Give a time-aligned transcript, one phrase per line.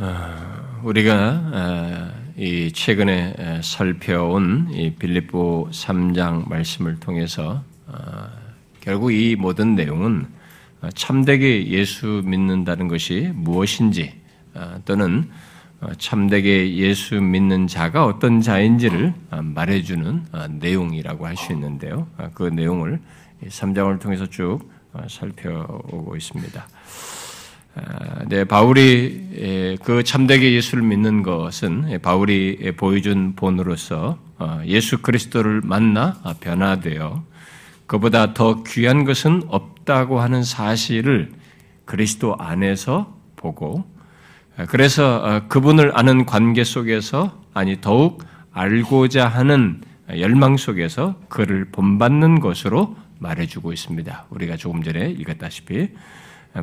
[0.00, 8.28] 어, 우리가 어, 이 최근에 살펴온 이 빌립보 3장 말씀을 통해서 어,
[8.80, 10.28] 결국 이 모든 내용은
[10.94, 14.14] 참되게 예수 믿는다는 것이 무엇인지
[14.84, 15.28] 또는
[15.98, 20.26] 참되게 예수 믿는 자가 어떤 자인지를 말해주는
[20.60, 22.06] 내용이라고 할 수 있는데요.
[22.34, 23.00] 그 내용을
[23.44, 24.60] 3장을 통해서 쭉
[25.08, 26.68] 살펴오고 있습니다.
[27.74, 36.16] 아, 네, 바울이 그 참되게 예수를 믿는 것은 바울이 보여준 본으로서 어, 예수 그리스도를 만나
[36.40, 37.24] 변화되어
[37.86, 41.32] 그보다 더 귀한 것은 없다고 하는 사실을
[41.84, 43.84] 그리스도 안에서 보고
[44.56, 49.80] 아, 그래서 어, 그분을 아는 관계 속에서 아니 더욱 알고자 하는
[50.16, 54.26] 열망 속에서 그를 본받는 것으로 말해주고 있습니다.
[54.30, 55.90] 우리가 조금 전에 읽었다시피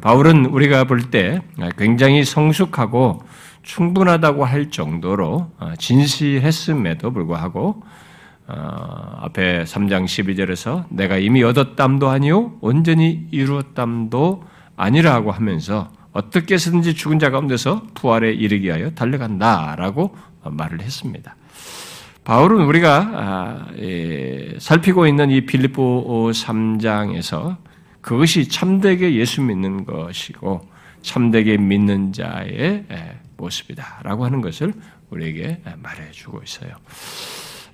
[0.01, 1.41] 바울은 우리가 볼 때
[1.77, 3.21] 굉장히 성숙하고
[3.63, 7.83] 충분하다고 할 정도로 진시했음에도 불구하고
[8.47, 14.43] 어, 앞에 3장 12절에서 내가 이미 얻었담도 아니요 온전히 이루었담도
[14.77, 21.35] 아니라고 하면서 어떻게 해서든지 죽은 자 가운데서 부활에 이르기 위하여 달려간다라고 말을 했습니다.
[22.23, 27.57] 바울은 우리가 아, 예, 살피고 있는 이 빌립보 3장에서
[28.05, 30.61] 그것이 참되게 예수 믿는 것이고
[31.01, 32.85] 참되게 믿는 자의
[33.35, 34.73] 모습이다라고 하는 것을
[35.09, 36.69] 우리에게 말해주고 있어요.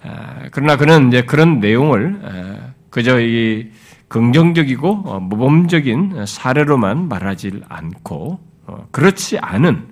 [0.04, 3.72] 아, 그러나 그는 이제 그런 내용을 그저 이
[4.08, 9.86] 긍정적이고 어, 모범적인 사례로만 말하지 않고 어, 그렇지 않은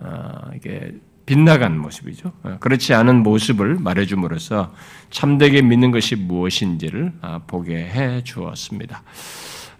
[0.00, 0.92] 어, 이게
[1.28, 2.32] 빗나간 모습이죠.
[2.58, 4.72] 그렇지 않은 모습을 말해줌으로써
[5.10, 9.02] 참되게 믿는 것이 무엇인지를 아, 보게 해 주었습니다.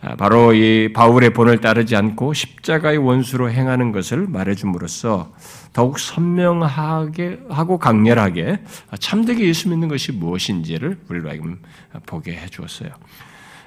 [0.03, 5.33] 아, 바로 이 바울의 본을 따르지 않고 십자가의 원수로 행하는 것을 말해줌으로써
[5.73, 8.61] 더욱 선명하게 하고 강렬하게
[9.01, 11.63] 참되게 예수 믿는 것이 무엇인지를 우리로 하여금
[12.05, 12.91] 보게 해 주었어요.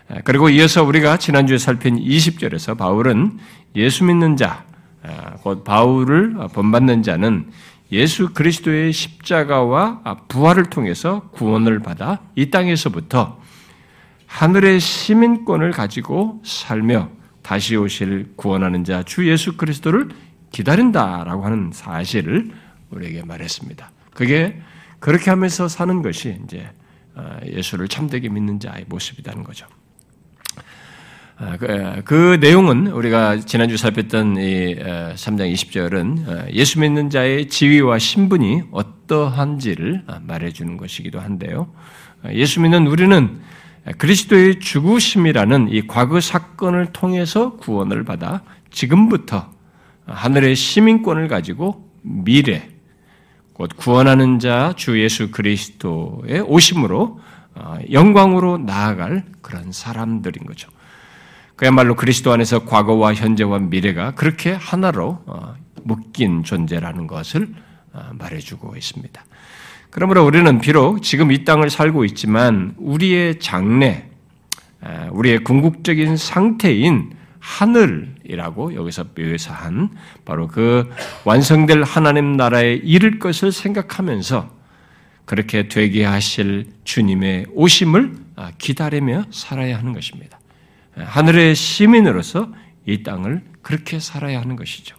[0.08, 3.40] 아, 그리고 이어서 우리가 지난주에 살핀 20절에서 바울은
[3.76, 4.66] 예수 믿는 자,
[5.04, 7.50] 아, 곧 바울을 본받는 자는
[7.92, 13.40] 예수 그리스도의 십자가와 부활을 통해서 구원을 받아 이 땅에서부터
[14.28, 17.10] 하늘의 시민권을 가지고 살며
[17.42, 20.10] 다시 오실 구원하는 자 주 예수 그리스도를
[20.52, 22.52] 기다린다라고 하는 사실을
[22.92, 23.92] 우리에게 말했습니다.
[24.14, 24.62] 그게
[25.00, 26.70] 그렇게 하면서 사는 것이 이제
[27.16, 29.66] 어, 예수를 참되게 믿는 자의 모습이라는 거죠.
[31.44, 37.50] 아, 그, 그 내용은 우리가 지난주 살폈던 이 3장 어, 20절은 어, 예수 믿는 자의
[37.50, 41.74] 지위와 신분이 어떠한지를 말해주는 것이기도 한데요.
[42.32, 43.40] 예수 믿는 우리는
[43.98, 49.50] 그리스도의 죽으심이라는 이 과거 사건을 통해서 구원을 받아 지금부터
[50.06, 52.70] 하늘의 시민권을 가지고 미래,
[53.54, 57.20] 곧 구원하는 자 주 예수 그리스도의 오심으로
[57.56, 60.70] 어, 영광으로 나아갈 그런 사람들인 거죠.
[61.62, 67.50] 그야말로 그리스도 안에서 과거와 현재와 미래가 그렇게 하나로 어, 묶인 존재라는 것을
[67.94, 69.24] 어, 말해주고 있습니다.
[69.92, 74.10] 그러므로 우리는 비록 지금 이 땅을 살고 있지만 우리의 장래,
[75.12, 79.92] 우리의 궁극적인 상태인 하늘이라고 여기서 묘사한
[80.26, 80.90] 바로 그
[81.26, 84.50] 완성될 하나님 나라에 이를 것을 생각하면서
[85.26, 90.41] 그렇게 되게 하실 주님의 오심을 아, 기다리며 살아야 하는 것입니다.
[90.96, 92.50] 하늘의 시민으로서
[92.86, 94.96] 이 땅을 그렇게 살아야 하는 것이죠.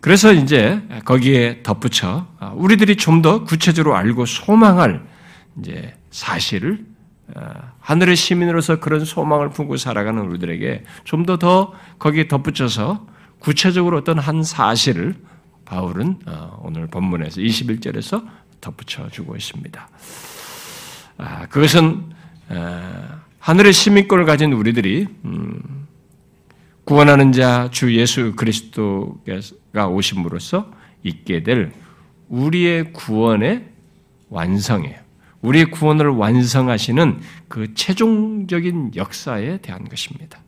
[0.00, 5.02] 그래서 이제 거기에 덧붙여 아, 우리들이 좀 더 구체적으로 알고 소망할
[5.58, 6.84] 이제 사실을
[7.34, 13.06] 아, 하늘의 시민으로서 그런 소망을 품고 살아가는 우리들에게 좀 더 더 거기에 덧붙여서
[13.38, 15.14] 구체적으로 어떤 한 사실을
[15.64, 18.26] 바울은 어, 오늘 본문에서 21절에서
[18.60, 19.88] 덧붙여 주고 있습니다.
[21.18, 22.12] 아, 그것은
[23.44, 25.86] 하늘의 시민권을 가진 우리들이 음,
[26.84, 30.70] 구원하는 자 주 예수 그리스도가 오심으로써
[31.02, 31.70] 있게 될
[32.30, 33.66] 우리의 구원의
[34.30, 34.96] 완성이에요.
[35.42, 40.38] 우리의 구원을 완성하시는 그 최종적인 역사에 대한 것입니다.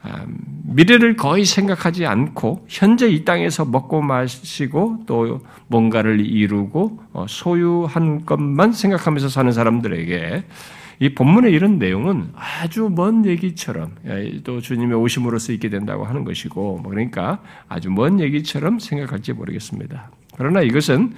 [0.00, 0.24] 아,
[0.64, 8.72] 미래를 거의 생각하지 않고 현재 이 땅에서 먹고 마시고 또 뭔가를 이루고 어, 소유한 것만
[8.72, 10.44] 생각하면서 사는 사람들에게
[11.02, 13.94] 이 본문의 이런 내용은 아주 먼 얘기처럼
[14.44, 20.10] 또 주님의 오심으로써 있게 된다고 하는 것이고 뭐 그러니까 아주 먼 얘기처럼 생각할지 모르겠습니다.
[20.36, 21.14] 그러나 이것은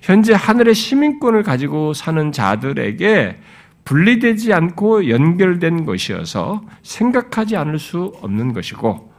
[0.00, 3.38] 현재 하늘의 시민권을 가지고 사는 자들에게
[3.84, 9.12] 분리되지 않고 연결된 것이어서 생각하지 않을 수 없는 것이고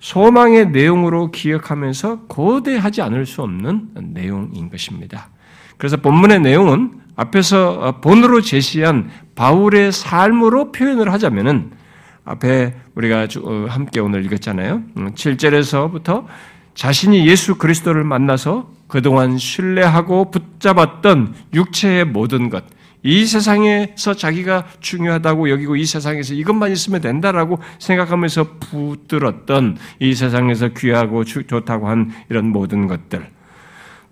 [0.00, 5.28] 소망의 내용으로 기억하면서 거대하지 않을 수 없는 내용인 것입니다.
[5.76, 11.72] 그래서 본문의 내용은 앞에서 본으로 제시한 바울의 삶으로 표현을 하자면은
[12.24, 14.82] 앞에 우리가 어, 함께 오늘 읽었잖아요.
[14.94, 16.26] 7절에서부터 음,
[16.74, 22.64] 자신이 예수 그리스도를 만나서 그동안 신뢰하고 붙잡았던 육체의 모든 것,
[23.02, 31.24] 이 세상에서 자기가 중요하다고 여기고 이 세상에서 이것만 있으면 된다라고 생각하면서 붙들었던 이 세상에서 귀하고
[31.24, 33.26] 좋다고 한 이런 모든 것들,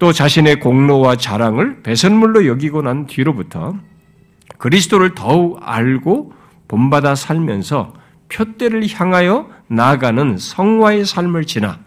[0.00, 3.76] 또 자신의 공로와 자랑을 배선물로 여기고 난 뒤로부터
[4.56, 6.32] 그리스도를 더욱 알고
[6.68, 7.92] 본받아 살면서
[8.30, 11.80] 표대를 향하여 나아가는 성화의 삶을 지나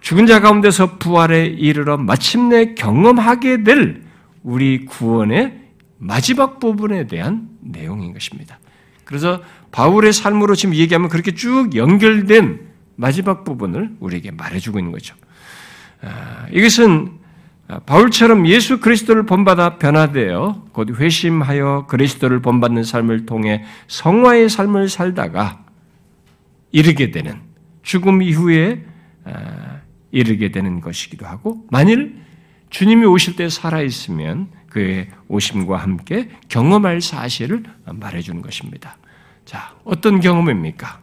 [0.00, 4.02] 죽은 자 가운데서 부활에 이르러 마침내 경험하게 될
[4.42, 5.60] 우리 구원의
[5.98, 8.58] 마지막 부분에 대한 내용인 것입니다.
[9.04, 9.42] 그래서
[9.72, 12.60] 바울의 삶으로 지금 얘기하면 그렇게 쭉 연결된
[12.94, 15.14] 마지막 부분을 우리에게 말해주고 있는 거죠.
[16.02, 17.15] 아, 이것은
[17.86, 25.64] 바울처럼 예수 그리스도를 본받아 변화되어 곧 회심하여 그리스도를 본받는 삶을 통해 성화의 삶을 살다가
[26.70, 27.40] 이르게 되는
[27.82, 28.84] 죽음 이후에
[29.24, 29.80] 아,
[30.12, 32.22] 이르게 되는 것이기도 하고 만일
[32.70, 38.98] 주님이 오실 때 살아 있으면 그의 오심과 함께 경험할 사실을 말해 주는 것입니다.
[39.44, 41.00] 자, 어떤 경험입니까?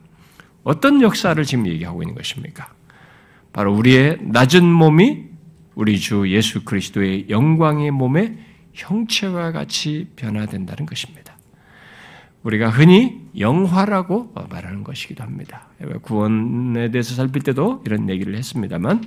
[0.63, 2.71] 어떤 역사를 지금 얘기하고 있는 것입니까?
[3.51, 5.32] 바로 우리의 낮은 몸이
[5.75, 8.38] 우리 주 예수 그리스도의 영광의 몸의
[8.74, 11.38] 형체와 같이 변화된다는 것입니다.
[12.44, 15.68] 우리가 흔히 영화라고 말하는 것이기도 합니다.
[16.02, 19.02] 구원에 대해서 살필 때도 이런 얘기를 했습니다만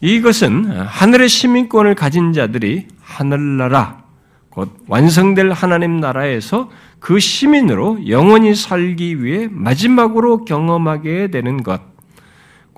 [0.00, 4.02] 이것은 하늘의 시민권을 가진 자들이 하늘나라,
[4.48, 11.80] 곧 완성될 하나님 나라에서 그 시민으로 영원히 살기 위해 마지막으로 경험하게 되는 것,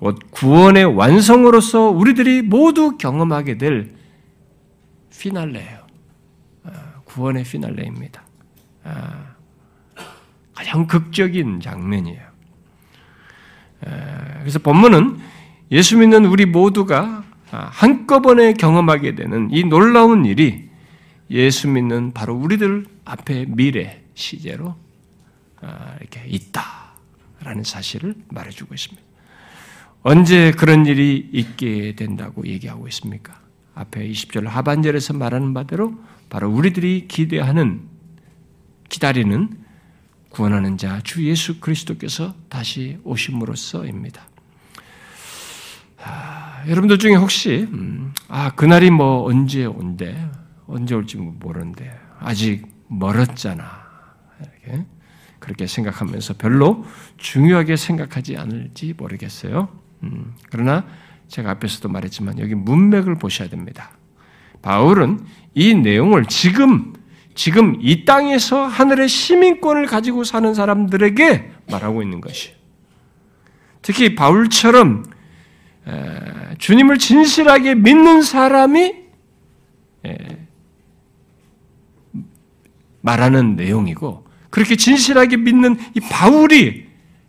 [0.04, 3.94] 곧 구원의 완성으로서 우리들이 모두 경험하게 될
[5.18, 5.86] 피날레예요.
[6.64, 8.22] 아, 구원의 피날레입니다.
[8.84, 9.34] 아,
[10.54, 12.22] 가장 극적인 장면이에요.
[13.86, 15.20] 아, 그래서 본문은
[15.70, 20.68] 예수 믿는 우리 모두가 한꺼번에 경험하게 되는 이 놀라운 일이
[21.30, 24.76] 예수 믿는 바로 우리들 앞에 미래 시제로
[25.62, 29.03] 아, 이렇게 있다라는 사실을 말해주고 있습니다.
[30.06, 33.40] 언제 그런 일이 있게 된다고 얘기하고 있습니까?
[33.74, 35.94] 앞에 20절 하반절에서 말하는 바대로
[36.28, 37.88] 바로 우리들이 기대하는
[38.90, 39.48] 기다리는
[40.28, 44.28] 구원하는 자 주 예수 그리스도께서 다시 오심으로써입니다.
[46.02, 50.14] 아, 여러분들 중에 혹시 음, 아 그날이 뭐 언제 온대
[50.66, 53.64] 언제 올지 모르는데 아직 멀었잖아
[54.40, 54.84] 이렇게
[55.38, 56.84] 그렇게 생각하면서 별로
[57.16, 59.83] 중요하게 생각하지 않을지 모르겠어요.
[60.04, 60.84] 음, 그러나
[61.28, 63.90] 제가 앞에서도 말했지만 여기 문맥을 보셔야 됩니다.
[64.62, 65.20] 바울은
[65.54, 66.92] 이 내용을 지금
[67.34, 72.54] 지금 이 땅에서 하늘의 시민권을 가지고 사는 사람들에게 말하고 있는 것이.
[73.82, 75.04] 특히 바울처럼
[76.58, 78.94] 주님을 진실하게 믿는 사람이
[83.00, 86.86] 말하는 내용이고 그렇게 진실하게 믿는 이 바울이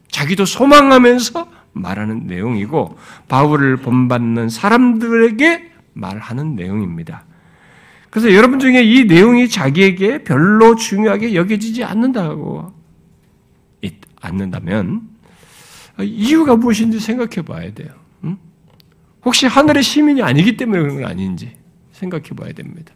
[0.10, 7.26] 자기도 소망하면서 말하는 내용이고 바울을 본받는 사람들에게 말하는 내용입니다.
[8.10, 12.74] 그래서 여러분 중에 이 내용이 자기에게 별로 중요하게 여겨지지 않는다고
[14.22, 15.08] 않는다면
[16.02, 17.90] 이유가 무엇인지 생각해 봐야 돼요.
[19.24, 21.56] 혹시 하늘의 시민이 아니기 때문에 그런 건 아닌지
[21.92, 22.94] 생각해 봐야 됩니다.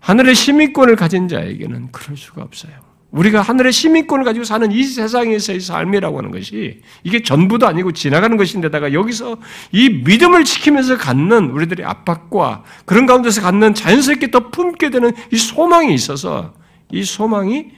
[0.00, 2.85] 하늘의 시민권을 가진 자에게는 그럴 수가 없어요.
[3.16, 8.92] 우리가 하늘의 시민권을 가지고 사는 이 세상에서의 삶이라고 하는 것이 이게 전부도 아니고 지나가는 것인데다가
[8.92, 9.38] 여기서
[9.72, 15.94] 이 믿음을 지키면서 갖는 우리들의 압박과 그런 가운데서 갖는 자연스럽게 또 품게 되는 이 소망이
[15.94, 16.54] 있어서
[16.92, 17.72] 이 소망이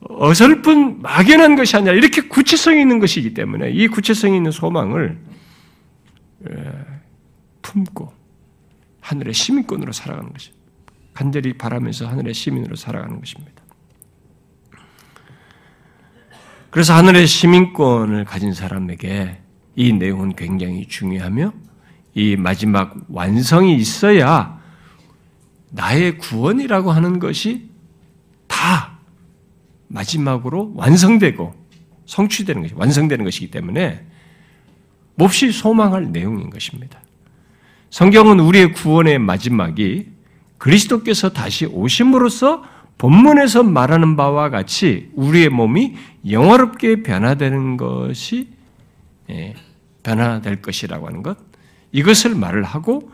[0.00, 5.18] 어설픈 막연한 것이 아니라 이렇게 구체성이 있는 것이기 때문에 이 구체성이 있는 소망을
[7.62, 8.12] 품고
[9.00, 10.50] 하늘의 시민권으로 살아가는 것이
[11.14, 13.57] 간절히 바라면서 하늘의 시민으로 살아가는 것입니다.
[16.70, 19.40] 그래서 하늘의 시민권을 가진 사람에게
[19.76, 21.52] 이 내용은 굉장히 중요하며
[22.14, 24.58] 이 마지막 완성이 있어야
[25.70, 27.70] 나의 구원이라고 하는 것이
[28.46, 28.98] 다
[29.88, 31.54] 마지막으로 완성되고
[32.06, 34.04] 성취되는 것이 완성되는 것이기 때문에
[35.14, 37.00] 몹시 소망할 내용인 것입니다.
[37.90, 40.08] 성경은 우리의 구원의 마지막이
[40.58, 42.62] 그리스도께서 다시 오심으로써
[42.98, 45.94] 본문에서 말하는 바와 같이 우리의 몸이
[46.28, 48.48] 영화롭게 변화되는 것이
[49.30, 49.54] 예,
[50.02, 51.38] 변화될 것이라고 하는 것
[51.92, 53.10] 이것을 말을 하고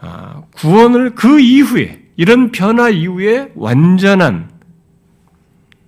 [0.00, 4.50] 아, 구원을 그 이후에 이런 변화 이후에 완전한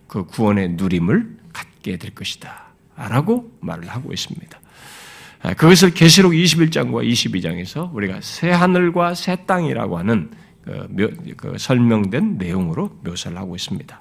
[0.07, 2.67] 그 구원의 누림을 갖게 될 것이다.
[2.97, 4.59] 라고 말을 하고 있습니다.
[5.43, 10.31] 아, 그것을 계시록 21장과 22장에서 우리가 새 하늘과 새 땅이라고 하는
[11.57, 14.01] 설명된 내용으로 묘사를 하고 있습니다.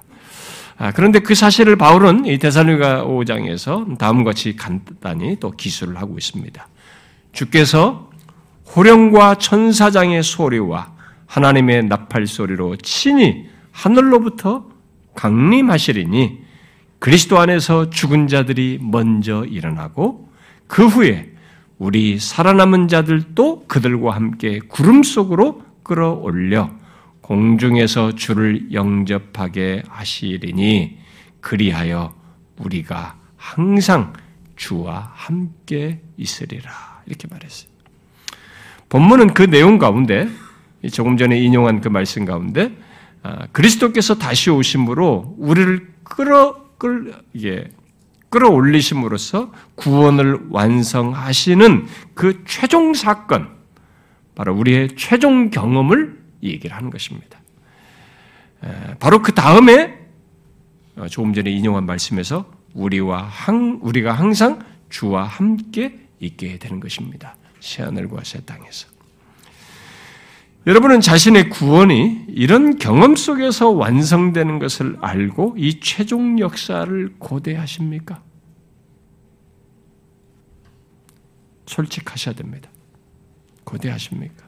[0.78, 6.68] 아, 그런데 그 사실을 바울은 이 대살로가 5장에서 다음과 같이 간단히 또 기술을 하고 있습니다.
[7.32, 8.10] 주께서
[8.74, 10.92] 호령과 천사장의 소리와
[11.26, 14.68] 하나님의 나팔 소리로 친히 하늘로부터
[15.14, 16.44] 강림하시리니
[16.98, 20.30] 그리스도 안에서 죽은 자들이 먼저 일어나고
[20.66, 21.32] 그 후에
[21.78, 26.68] 우리 살아남은 자들도 그들과 함께 구름 속으로 끌어올려
[27.20, 30.98] 공중에서 주를 영접하게 하시리니
[31.40, 32.12] 그리하여
[32.58, 34.12] 우리가 항상
[34.56, 37.02] 주와 함께 있으리라.
[37.06, 37.70] 이렇게 말했어요.
[38.88, 40.28] 본문은 그 내용 가운데
[40.92, 42.76] 조금 전에 인용한 그 말씀 가운데
[43.22, 47.70] 아, 그리스도께서 다시 오심으로 우리를 끌어 끌 이게
[48.30, 53.55] 끌어올리심으로써 구원을 완성하시는 그 최종 사건
[54.36, 57.40] 바로 우리의 최종 경험을 얘기를 하는 것입니다.
[59.00, 59.98] 바로 그 다음에
[60.96, 67.36] 어, 조금 전에 인용한 말씀에서 우리와 항, 우리가 항상 주와 함께 있게 되는 것입니다.
[67.60, 68.88] 새하늘과 새 땅에서.
[70.66, 78.22] 여러분은 자신의 구원이 이런 경험 속에서 완성되는 것을 알고 이 최종 역사를 고대하십니까?
[81.66, 82.70] 솔직하셔야 됩니다.
[83.66, 84.46] 고대하십니까?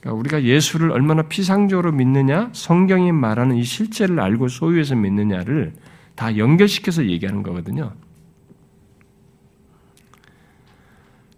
[0.00, 5.74] 그러니까 우리가 예수를 얼마나 피상적으로 믿느냐, 성경이 말하는 이 실제를 알고 소유해서 믿느냐를
[6.14, 7.92] 다 연결시켜서 얘기하는 거거든요.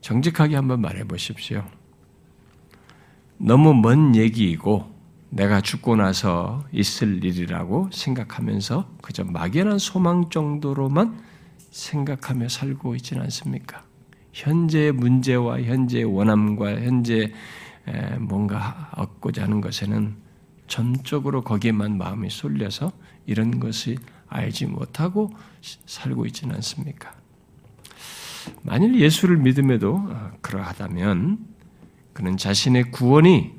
[0.00, 1.64] 정직하게 한번 말해 보십시오.
[3.36, 4.94] 너무 먼 얘기이고
[5.30, 11.20] 내가 죽고 나서 있을 일이라고 생각하면서 그저 막연한 소망 정도로만
[11.70, 13.87] 생각하며 살고 있지는 않습니까?
[14.32, 17.32] 현재의 문제와 현재의 원함과 현재
[18.18, 20.16] 뭔가 얻고자 하는 것에는
[20.66, 22.92] 전적으로 거기에만 마음이 쏠려서
[23.26, 23.96] 이런 것을
[24.28, 25.30] 알지 못하고
[25.86, 27.12] 살고 있지는 않습니까?
[28.62, 31.38] 만일 예수를 믿음에도 어, 그러하다면
[32.12, 33.54] 그는 자신의 구원이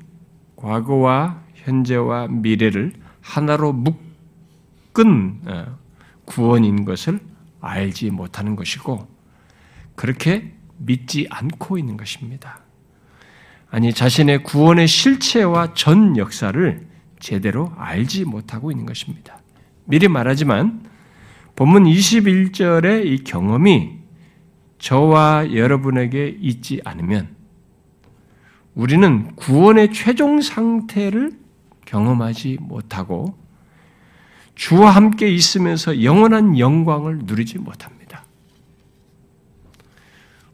[0.56, 5.78] 과거와 현재와 미래를 하나로 묶은 어,
[6.24, 7.20] 구원인 것을
[7.60, 9.06] 알지 못하는 것이고
[9.94, 12.60] 그렇게 믿지 않고 있는 것입니다.
[13.70, 16.88] 아니 자신의 구원의 실체와 전 역사를
[17.20, 19.38] 제대로 알지 못하고 있는 것입니다.
[19.84, 20.88] 미리 말하지만
[21.54, 23.98] 본문 21절의 이 경험이
[24.78, 27.36] 저와 여러분에게 있지 않으면
[28.74, 31.38] 우리는 구원의 최종 상태를
[31.84, 33.38] 경험하지 못하고
[34.54, 37.99] 주와 함께 있으면서 영원한 영광을 누리지 못합니다.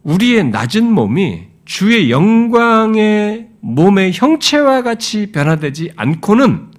[0.07, 6.71] 우리의 낮은 몸이 주의 영광의 몸의 형체와 같이 변화되지 않고는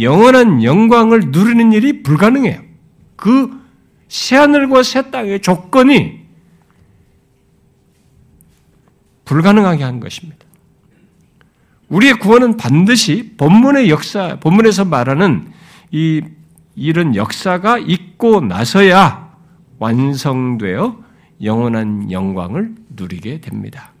[0.00, 2.60] 영원한 영광을 누리는 일이 불가능해요.
[3.14, 3.50] 그
[4.08, 6.20] 새하늘과 새 땅의 조건이
[9.26, 10.46] 불가능하게 한 것입니다.
[11.88, 15.52] 우리의 구원은 반드시 본문의 역사, 본문에서 말하는
[15.90, 16.22] 이
[16.74, 19.36] 이런 역사가 있고 나서야
[19.78, 21.05] 완성되어
[21.42, 23.92] 영원한 영광을 누리게 됩니다.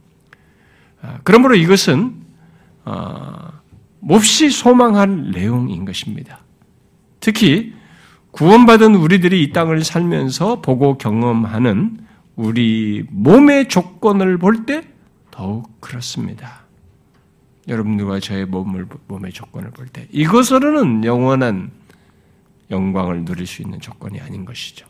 [1.02, 2.14] 아, 그러므로 이것은
[2.84, 3.52] 어,
[4.00, 6.40] 몹시 소망할 내용인 것입니다.
[7.20, 7.74] 특히
[8.30, 11.98] 구원받은 우리들이 이 땅을 살면서 보고 경험하는
[12.36, 14.82] 우리 몸의 조건을 볼 때
[15.30, 16.62] 더욱 그렇습니다.
[17.68, 21.72] 여러분들과 저의 몸을, 몸의 조건을 볼 때, 이것으로는 영원한
[22.70, 24.86] 영광을 누릴 수 있는 조건이 아닌 것이죠.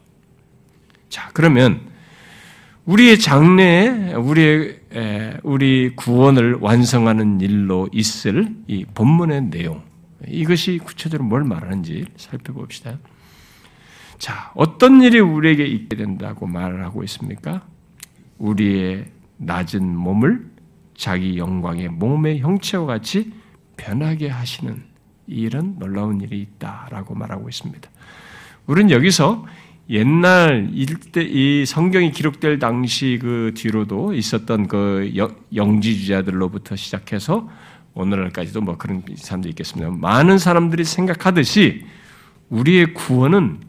[1.08, 1.80] 자, 그러면
[2.86, 4.80] 우리의 장래에 우리의
[5.42, 9.82] 우리 구원을 완성하는 일로 있을 이 본문의 내용
[10.26, 12.98] 이것이 구체적으로 뭘 말하는지 살펴봅시다.
[14.18, 17.66] 자, 어떤 일이 우리에게 있게 된다고 말을 하고 있습니까?
[18.38, 19.06] 우리의
[19.38, 20.48] 낮은 몸을
[20.94, 23.32] 자기 영광의 몸의 형체와 같이
[23.76, 24.84] 변하게 하시는
[25.26, 27.90] 이런 놀라운 일이 있다라고 말하고 있습니다.
[28.66, 29.44] 우리는 여기서
[29.88, 35.12] 옛날 일때 이 성경이 기록될 당시 그 뒤로도 있었던 그
[35.54, 37.48] 영지주자들로부터 시작해서
[37.94, 39.90] 오늘날까지도 뭐 그런 사람도 있겠습니다.
[39.90, 41.84] 많은 사람들이 생각하듯이
[42.50, 43.60] 우리의 구원은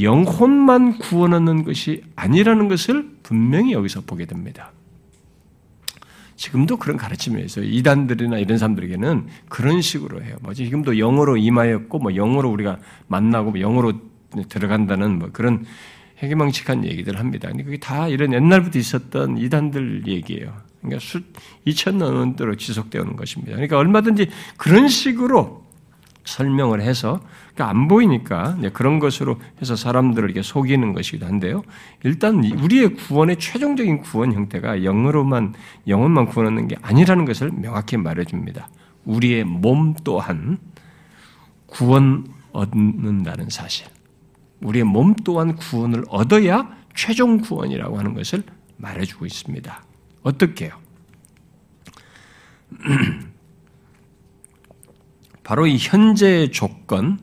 [0.00, 4.72] 영혼만 구원하는 것이 아니라는 것을 분명히 여기서 보게 됩니다.
[6.36, 6.96] 지금도 그런
[7.44, 7.64] 있어요.
[7.64, 10.36] 이단들이나 이런 사람들에게는 그런 식으로 해요.
[10.40, 13.92] 뭐 지금도 영어로 임하였고, 뭐 영어로 우리가 만나고, 뭐 영어로
[14.48, 15.64] 들어간다는 뭐 그런
[16.18, 17.48] 해괴망측한 얘기들 합니다.
[17.48, 20.54] 근데 그게 다 이런 옛날부터 있었던 이단들 얘기예요.
[20.80, 21.20] 그러니까 수,
[21.66, 23.52] 2천 년도로 지속되어 오는 것입니다.
[23.52, 25.64] 그러니까 얼마든지 그런 식으로
[26.24, 27.20] 설명을 해서
[27.54, 31.62] 그러니까 안 보이니까 그런 것으로 해서 사람들을 이렇게 속이는 것이기도 한데요.
[32.02, 35.54] 일단 우리의 구원의 최종적인 구원 형태가 영으로만
[35.86, 38.68] 영혼만 구원하는 게 아니라는 것을 명확히 말해줍니다.
[39.04, 40.58] 우리의 몸 또한
[41.66, 43.86] 구원 얻는다는 사실.
[44.60, 48.44] 우리의 몸 또한 구원을 얻어야 최종 구원이라고 하는 것을
[48.76, 49.84] 말해주고 있습니다.
[50.22, 50.78] 어떻게요?
[55.42, 57.18] 바로 이 현재의 조건,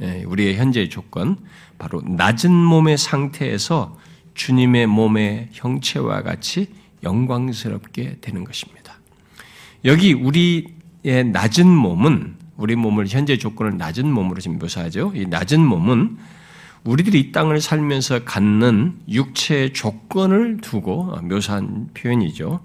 [0.00, 1.36] 예, 우리의 현재의 조건,
[1.78, 3.98] 바로 낮은 몸의 상태에서
[4.34, 6.68] 주님의 몸의 형체와 같이
[7.02, 8.94] 영광스럽게 되는 것입니다.
[9.84, 15.12] 여기 우리의 낮은 몸은 우리 몸을 현재 조건을 낮은 몸으로 지금 묘사하죠.
[15.14, 16.18] 이 낮은 몸은
[16.84, 22.60] 우리들이 이 땅을 살면서 갖는 육체의 조건을 두고 묘사한 표현이죠.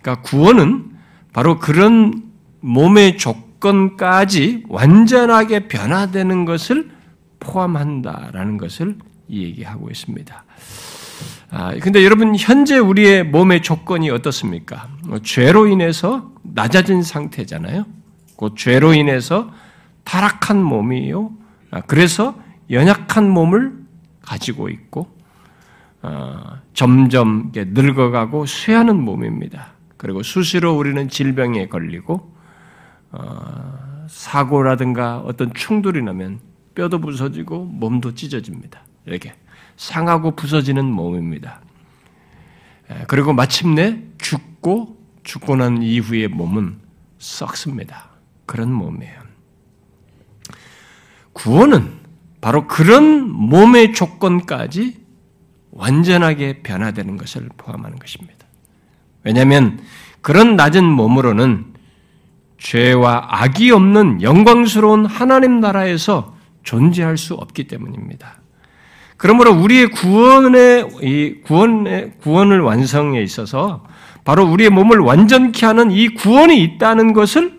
[0.00, 0.90] 그러니까 구원은
[1.32, 2.24] 바로 그런
[2.60, 6.90] 몸의 조건까지 완전하게 변화되는 것을
[7.40, 8.96] 포함한다라는 것을
[9.30, 10.44] 얘기하고 있습니다.
[11.50, 14.88] 아, 근데 여러분, 현재 우리의 몸의 조건이 어떻습니까?
[15.04, 17.86] 뭐 죄로 인해서 낮아진 상태잖아요.
[18.36, 19.50] 그 죄로 인해서
[20.04, 21.30] 타락한 몸이요.
[21.70, 22.34] 아, 그래서
[22.70, 23.76] 연약한 몸을
[24.22, 25.14] 가지고 있고
[26.02, 29.72] 어, 점점 늙어가고 쇠하는 몸입니다.
[29.96, 32.34] 그리고 수시로 우리는 질병에 걸리고
[33.12, 36.40] 어, 사고라든가 어떤 충돌이 나면
[36.74, 38.80] 뼈도 부서지고 몸도 찢어집니다.
[39.06, 39.34] 이렇게
[39.76, 41.60] 상하고 부서지는 몸입니다.
[43.08, 46.78] 그리고 마침내 죽고 죽고 난 이후의 몸은
[47.18, 48.10] 썩습니다.
[48.46, 49.20] 그런 몸이에요.
[51.32, 51.95] 구원은
[52.46, 54.98] 바로 그런 몸의 조건까지
[55.72, 58.46] 완전하게 변화되는 것을 포함하는 것입니다.
[59.24, 59.80] 왜냐하면
[60.20, 61.64] 그런 낮은 몸으로는
[62.58, 68.40] 죄와 악이 없는 영광스러운 하나님 나라에서 존재할 수 없기 때문입니다.
[69.16, 73.82] 그러므로 우리의 구원의 이 구원의 구원을 완성에 있어서
[74.22, 77.55] 바로 우리의 몸을 완전케 하는 이 구원이 있다는 것을 아,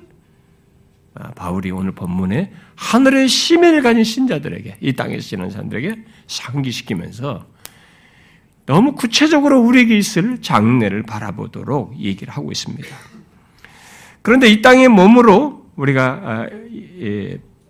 [1.36, 5.96] 바울이 오늘 본문에 하늘의 심을 가진 신자들에게 이 땅에서 지는 사람들에게
[6.28, 7.46] 상기시키면서
[8.66, 12.88] 너무 구체적으로 우리에게 있을 장래를 바라보도록 얘기를 하고 있습니다.
[14.22, 16.48] 그런데 이 땅의 몸으로 우리가 아,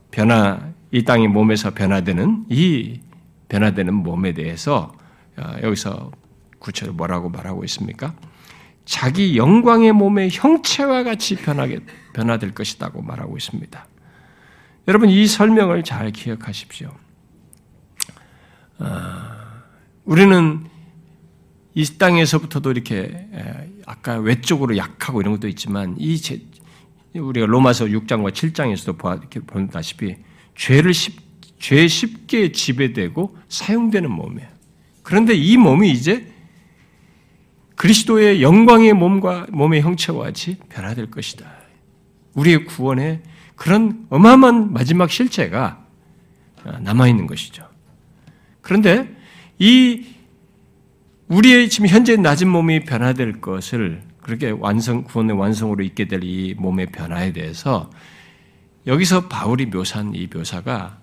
[0.10, 3.02] 변화 이 땅의 몸에서 변화되는 이
[3.50, 4.92] 변화되는 몸에 대해서
[5.36, 6.12] 아, 여기서
[6.60, 8.16] 구체로 뭐라고 말하고 있습니까?
[8.88, 11.82] 자기 영광의 몸의 형체와 같이 변하게
[12.14, 13.86] 변화될 것이라고 말하고 있습니다.
[14.88, 16.90] 여러분 이 설명을 잘 기억하십시오.
[18.80, 19.64] 아,
[20.06, 20.66] 우리는
[21.74, 23.28] 이 땅에서부터도 이렇게
[23.86, 26.42] 아까 외적으로 약하고 이런 것도 있지만 이 제,
[27.14, 30.16] 우리가 로마서 6장과 7장에서도 이렇게 본다시피
[30.56, 31.20] 죄를 쉽,
[31.60, 34.48] 죄 쉽게 지배되고 사용되는 몸이에요.
[35.04, 36.37] 그런데 이 몸이 이제
[37.78, 41.46] 그리스도의 영광의 몸과 몸의 형체와 같이 변화될 것이다.
[42.34, 43.22] 우리의 구원의
[43.56, 45.86] 그런 어마어마한 마지막 실체가
[46.82, 47.68] 남아있는 것이죠.
[48.62, 49.16] 그런데
[49.60, 50.06] 이
[51.28, 56.88] 우리의 지금 현재 낮은 몸이 변화될 것을 그렇게 완성, 구원의 완성으로 있게 될 이 몸의
[56.88, 57.90] 변화에 대해서
[58.88, 60.98] 여기서 바울이 묘사한 이 묘사가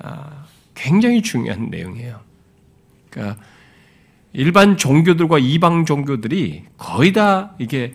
[0.00, 2.20] 아, 굉장히 중요한 내용이에요.
[3.10, 3.42] 그러니까
[4.32, 7.94] 일반 종교들과 이방 종교들이 거의 다 이게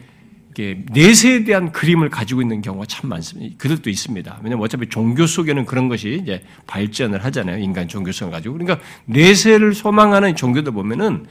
[0.91, 3.55] 내세에 대한 그림을 가지고 있는 경우가 참 많습니다.
[3.57, 4.39] 그들도 있습니다.
[4.43, 7.57] 왜냐면 어차피 종교 속에는 그런 것이 이제 발전을 하잖아요.
[7.57, 8.57] 인간 종교성을 가지고.
[8.57, 11.25] 그러니까 내세를 소망하는 종교들 보면은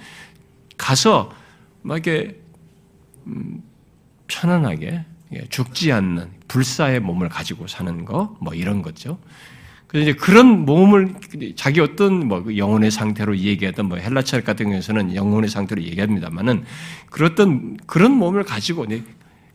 [0.77, 1.33] 가서
[1.83, 2.41] 막 이렇게
[3.27, 3.63] 음,
[4.27, 5.05] 편안하게
[5.49, 9.19] 죽지 않는 불사의 몸을 가지고 사는 거, 뭐 이런 거죠.
[9.93, 11.15] 그래서 이제 그런 몸을
[11.55, 16.65] 자기 어떤 뭐그 영혼의 상태로 얘기하던 뭐 헬라철 같은 경우에는 영혼의 상태로 얘기합니다만은
[17.11, 18.87] 그렇던 그런 몸을 가지고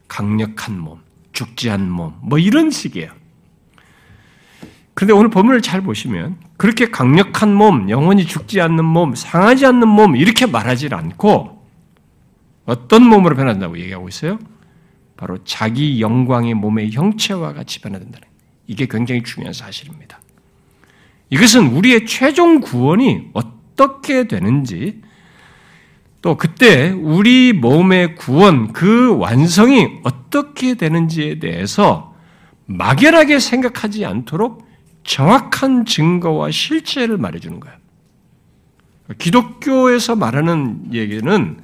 [0.08, 1.00] 강력한 몸,
[1.34, 3.12] 죽지 않는 몸, 뭐 이런 식이에요.
[4.94, 10.16] 그런데 오늘 본문을 잘 보시면 그렇게 강력한 몸, 영원히 죽지 않는 몸, 상하지 않는 몸
[10.16, 11.66] 이렇게 말하지 않고
[12.66, 14.38] 어떤 몸으로 변한다고 얘기하고 있어요?
[15.16, 18.28] 바로 자기 영광의 몸의 형체와 같이 변화된다는
[18.68, 20.20] 이게 굉장히 중요한 사실입니다.
[21.30, 25.02] 이것은 우리의 최종 구원이 어떻게 되는지
[26.22, 32.16] 또 그때 우리 몸의 구원, 그 완성이 어떻게 되는지에 대해서
[32.66, 34.68] 막연하게 생각하지 않도록
[35.04, 37.78] 정확한 증거와 실체를 말해주는 거예요.
[39.20, 41.58] 기독교에서 말하는 얘기는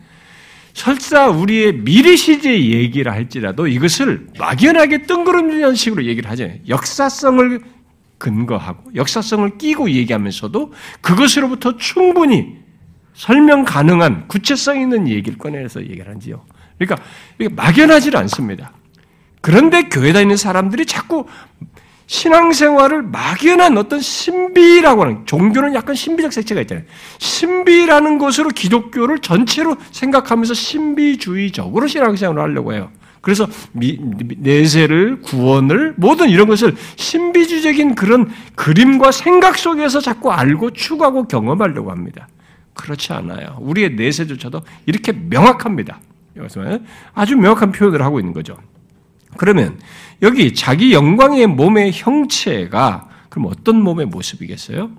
[0.73, 6.58] 설사 우리의 미래 시제 얘기를 할지라도 이것을 막연하게 뜬구름이는 식으로 얘기를 하잖아요.
[6.67, 7.62] 역사성을
[8.24, 12.58] 근거하고 역사성을 끼고 얘기하면서도 그것으로부터 충분히
[13.14, 16.46] 설명 가능한 구체성 있는 얘기를 꺼내서 얘기를 하지요.
[16.78, 17.06] 그러니까
[17.38, 18.72] 이게 막연하지 않습니다.
[19.42, 21.26] 그런데 교회 다니는 사람들이 자꾸
[22.08, 26.86] 신앙생활을 막연한 어떤 신비라고 하는 종교는 약간 신비적 색채가 있잖아요.
[27.18, 32.90] 신비라는 것으로 기독교를 전체로 생각하면서 신비주의적으로 신앙생활을 하려고 해요.
[33.24, 33.98] 그래서 미,
[34.38, 42.28] 내세를 구원을 모든 이런 것을 신비주의적인 그런 그림과 생각 속에서 자꾸 알고 추구하고 경험하려고 합니다.
[42.74, 43.58] 그렇지 않아요.
[43.62, 46.02] 우리의 내세조차도 이렇게 명확합니다.
[47.14, 48.58] 아주 명확한 표현을 하고 있는 거죠.
[49.38, 49.80] 그러면
[50.22, 54.92] 여기 자기 영광의 몸의 형체가 그럼 어떤 몸의 모습이겠어요?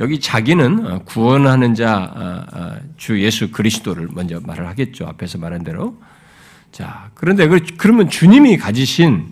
[0.00, 5.04] 여기 자기는 구원하는 자 주 예수 그리스도를 먼저 말을 하겠죠.
[5.06, 5.98] 앞에서 말한 대로
[6.74, 9.28] 자, 그런데 그, 그러면 주님이 가지신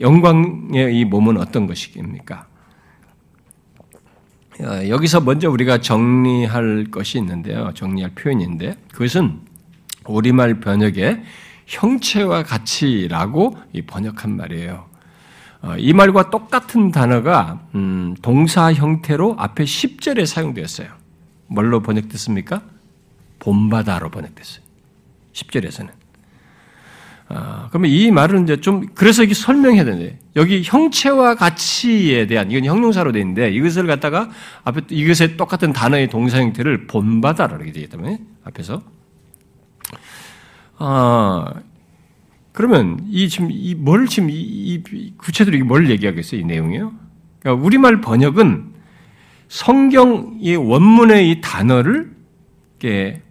[0.00, 2.48] 영광의 이 몸은 어떤 것입니까?
[4.58, 7.70] 어, 여기서 먼저 우리가 정리할 것이 있는데요.
[7.74, 9.38] 정리할 표현인데 그것은
[10.04, 11.22] 우리말 번역에
[11.66, 14.86] 형체와 가치라고 번역한 말이에요.
[15.62, 20.88] 어, 이 말과 똑같은 단어가 음, 동사 형태로 앞에 10절에 사용되었어요.
[21.46, 22.62] 뭘로 번역됐습니까?
[23.38, 24.64] 본바다로 번역됐어요.
[25.34, 25.99] 10절에서는.
[27.32, 32.64] 아, 그러면 이 말은 이제 좀 그래서 이게 설명해야 되는데 여기 형체와 가치에 대한 이건
[32.64, 34.28] 형용사로 되어 있는데 이것을 갖다가
[34.64, 38.82] 앞에 이것에 똑같은 단어의 동사 형태를 본받아라 이렇게 되기 때문에 앞에서
[40.78, 41.54] 아
[42.52, 46.92] 그러면 이 지금 이 뭘 지금 이, 이 구체적으로 뭘 얘기하겠어요 이 내용이요?
[47.38, 48.72] 그러니까 우리말 번역은
[49.46, 52.10] 성경의 원문의 이 단어를
[52.80, 53.22] 이렇게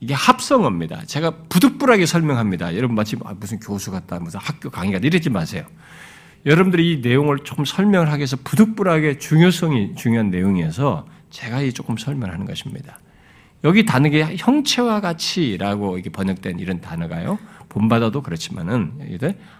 [0.00, 1.06] 이게 합성어입니다.
[1.06, 2.76] 제가 부득불하게 설명합니다.
[2.76, 5.64] 여러분 마치 아, 무슨 교수 같다, 무슨 학교 강의 같다 이러지 마세요.
[6.44, 12.46] 여러분들이 이 내용을 조금 설명을 하기 위해서 부득불하게 중요성이 중요한 내용이어서 제가 이 조금 설명하는
[12.46, 12.98] 것입니다.
[13.64, 17.38] 여기 단어가 형체와 같이라고 이게 번역된 이런 단어가요.
[17.68, 18.92] 본받아도 그렇지만은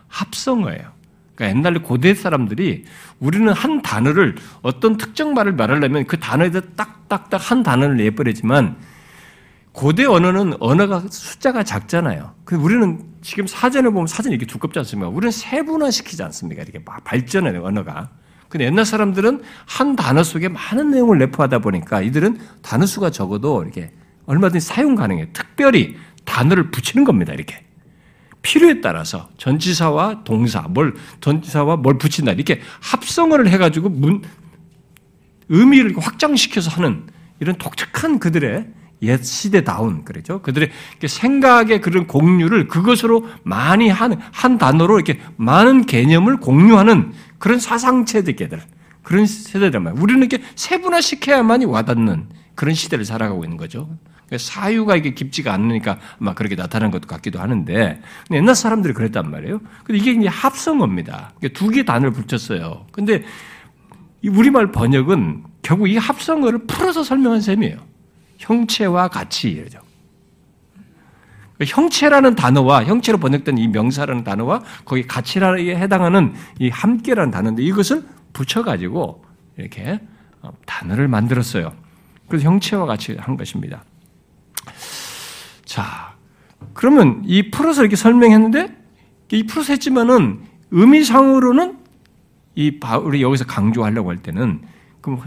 [0.08, 0.92] 합성어예요.
[1.34, 2.84] 그러니까 옛날 고대 사람들이
[3.18, 8.76] 우리는 한 단어를 어떤 특정 말을 말하려면 그 단어에다 딱딱딱 한 단어를 내버리지만
[9.76, 12.32] 고대 언어는 언어가 숫자가 작잖아요.
[12.44, 15.10] 그 우리는 지금 사전을 보면 사전이 이렇게 두껍지 않습니까?
[15.10, 16.62] 우리는 세분화 시키지 않습니까?
[16.62, 18.08] 이렇게 발전해요, 언어가.
[18.48, 23.92] 근데 옛날 사람들은 한 단어 속에 많은 내용을 내포하다 보니까 이들은 단어 수가 적어도 이렇게
[24.24, 25.26] 얼마든지 사용 가능해요.
[25.34, 27.62] 특별히 단어를 붙이는 겁니다, 이렇게.
[28.40, 32.32] 필요에 따라서 전치사와 동사, 뭘, 전치사와 뭘 붙인다.
[32.32, 34.22] 이렇게 합성어를 해가지고 문,
[35.50, 37.04] 의미를 확장시켜서 하는
[37.40, 38.68] 이런 독특한 그들의
[39.02, 40.40] 옛 시대다운 그렇죠.
[40.42, 40.70] 그들의
[41.06, 48.36] 생각의 그런 공유를 그것으로 많이 한, 한 단어로 이렇게 많은 개념을 공유하는 그런 사상체들
[49.02, 49.92] 그런 세대들 말.
[49.94, 53.88] 우리는 이렇게 세분화시켜야만이 와닿는 그런 시대를 살아가고 있는 거죠.
[54.36, 58.00] 사유가 이게 깊지가 않으니까 아마 그렇게 나타난 것 같기도 하는데
[58.32, 59.60] 옛날 사람들이 그랬단 말이에요.
[59.84, 61.34] 근데 이게 이제 합성어입니다.
[61.54, 62.86] 두 개 단어를 붙였어요.
[62.90, 63.22] 근데
[64.26, 67.76] 우리말 번역은 결국 이 합성어를 풀어서 설명한 셈이에요.
[68.38, 69.78] 형체와 같이 이러죠.
[71.64, 79.24] 형체라는 단어와 형체로 번역된 이 명사라는 단어와 거기 가치라에 해당하는 이 함께라는 단어인데 이것을 붙여가지고
[79.56, 80.00] 이렇게
[80.42, 81.72] 어, 단어를 만들었어요.
[82.28, 83.84] 그래서 형체와 같이 한 것입니다.
[85.64, 86.14] 자,
[86.74, 88.76] 그러면 이 풀어서 이렇게 설명했는데
[89.32, 91.78] 이 풀어서 했지만은 의미상으로는
[92.54, 94.62] 이 바울이 여기서 강조하려고 할 때는
[95.00, 95.22] 그럼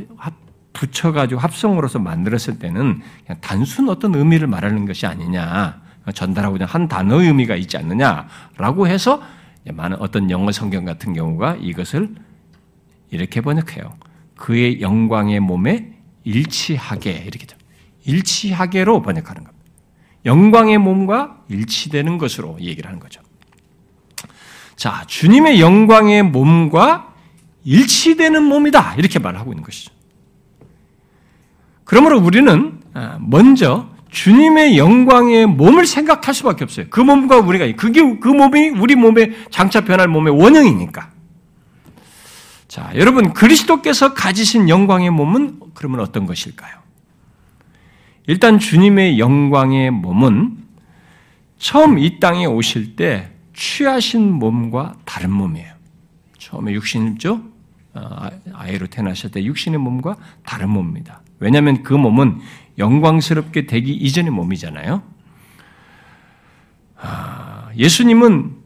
[0.79, 3.01] 붙여가지고 합성으로서 만들었을 때는
[3.41, 5.81] 단순 어떤 의미를 말하는 것이 아니냐,
[6.13, 9.21] 전달하고자 한 단어의 의미가 있지 않느냐라고 해서
[9.69, 12.15] 많은 어떤 영어 성경 같은 경우가 이것을
[13.11, 13.93] 이렇게 번역해요.
[14.37, 17.45] 그의 영광의 몸에 일치하게 이렇게
[18.05, 19.65] 일치하게로 번역하는 겁니다.
[20.25, 23.21] 영광의 몸과 일치되는 것으로 얘기를 하는 거죠.
[24.77, 27.13] 자, 주님의 영광의 몸과
[27.65, 28.95] 일치되는 몸이다.
[28.95, 29.98] 이렇게 말하고 있는 것이죠.
[31.89, 36.85] 그러므로 우리는 아, 먼저 주님의 영광의 몸을 생각할 수밖에 없어요.
[36.91, 41.09] 그 몸과 우리가 그게 그 몸이 우리 몸에 장차 변할 몸의 원형이니까.
[42.67, 46.75] 자, 여러분 그리스도께서 가지신 영광의 몸은 그러면 어떤 것일까요?
[48.27, 50.59] 일단 주님의 영광의 몸은
[51.57, 55.73] 처음 이 땅에 오실 때 취하신 몸과 다른 몸이에요.
[56.37, 57.41] 처음에 육신이죠?
[57.95, 61.21] 어, 아이로 태어나실 때 육신의 몸과 다른 몸입니다.
[61.39, 62.39] 왜냐하면 그 몸은
[62.77, 65.03] 영광스럽게 되기 이전의 몸이잖아요.
[66.97, 68.57] 아, 예수님은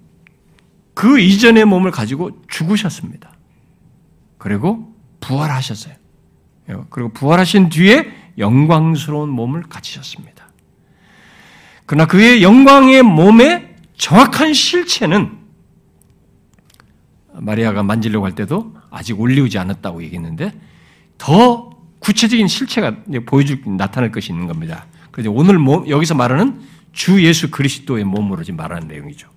[0.93, 3.31] 그 이전의 몸을 가지고 죽으셨습니다.
[4.38, 5.95] 그리고 부활하셨어요.
[6.89, 10.47] 그리고 부활하신 뒤에 영광스러운 몸을 가지셨습니다.
[11.86, 15.38] 그러나 그의 영광의 몸의 정확한 실체는
[17.33, 20.53] 마리아가 만지려고 할 때도 아직 올리우지 않았다고 얘기했는데
[21.17, 21.72] 더
[22.04, 24.86] 구체적인 실체가 보여줄 나타날 것이 있는 겁니다.
[25.12, 26.62] 그래서 오늘 몸, 여기서 말하는
[26.92, 29.30] 주 예수 그리스도의 몸으로 지금 말하는 내용이죠.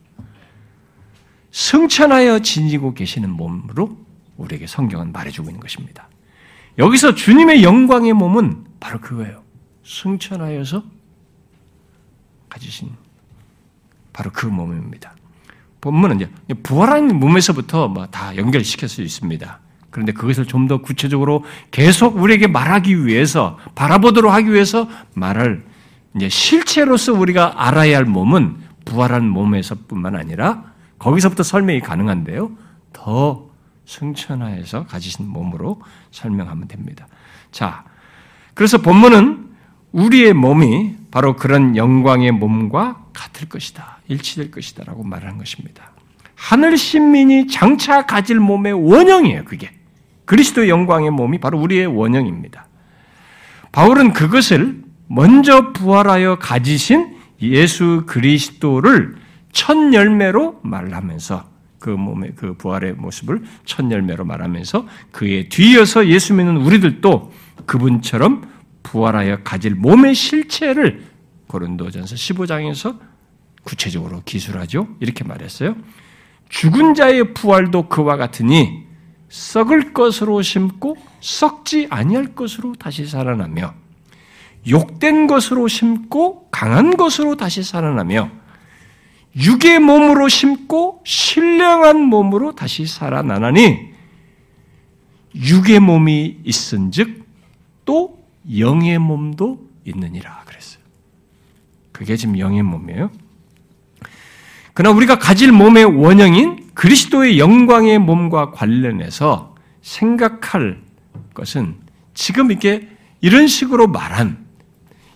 [1.53, 3.97] 승천하여 지니고 계시는 몸으로
[4.37, 6.09] 우리에게 성경은 말해주고 있는 것입니다.
[6.79, 9.43] 여기서 주님의 영광의 몸은 바로 그거예요.
[9.85, 10.83] 승천하여서
[12.49, 12.91] 가지신
[14.13, 15.15] 바로 그 몸입니다.
[15.81, 16.29] 본문은 이제
[16.63, 19.61] 부활한 몸에서부터 뭐다 연결시킬 수 있습니다.
[19.97, 25.65] 그런데 그것을 좀 더 구체적으로 계속 우리에게 말하기 위해서 바라보도록 하기 위해서 말을
[26.17, 30.65] 이제 실체로서 우리가 알아야 할 몸은 부활한 몸에서뿐만 아니라
[30.99, 32.51] 거기서부터 설명이 가능한데요.
[32.93, 33.49] 더
[33.87, 35.81] 승천하여서 가지신 몸으로
[36.11, 37.07] 설명하면 됩니다.
[37.53, 37.85] 자,
[38.55, 39.51] 그래서 본문은
[39.93, 43.99] 우리의 몸이 바로 그런 영광의 몸과 같을 것이다.
[44.09, 45.93] 일치될 것이다 라고 말하는 것입니다.
[46.35, 49.71] 하늘 신민이 장차 가질 몸의 원형이에요, 그게.
[50.27, 52.67] 그리스도의 영광의 몸이 바로 우리의 원형입니다.
[53.73, 59.17] 바울은 그것을 먼저 부활하여 가지신 예수 그리스도를
[59.53, 61.45] 첫 열매로 말하면서
[61.79, 67.33] 그 몸의 그 부활의 모습을 첫 열매로 말하면서 그에 뒤이어서 예수 믿는 우리들도
[67.67, 68.49] 그분처럼
[68.83, 71.05] 부활하여 가질 몸의 실체를
[71.47, 72.99] 고린도전서 15장에서
[73.63, 74.89] 구체적으로 기술하죠.
[75.01, 75.77] 이렇게 말했어요.
[76.49, 78.86] 죽은 자의 부활도 그와 같으니
[79.29, 83.75] 썩을 것으로 심고 썩지 아니할 것으로 다시 살아나며
[84.69, 88.31] 욕된 것으로 심고 강한 것으로 다시 살아나며
[89.37, 93.95] 육의 몸으로 심고 신령한 몸으로 다시 살아나나니
[95.35, 97.27] 육의 몸이 있은즉
[97.85, 98.25] 또
[98.59, 100.83] 영의 몸도 있느니라 그랬어요.
[101.93, 103.11] 그게 지금 영의 몸이에요.
[104.73, 110.83] 그러나 우리가 가질 몸의 원형인 그리스도의 영광의 몸과 관련해서 생각할
[111.33, 111.75] 것은
[112.13, 112.87] 지금 이게
[113.23, 114.45] 이런 식으로 말한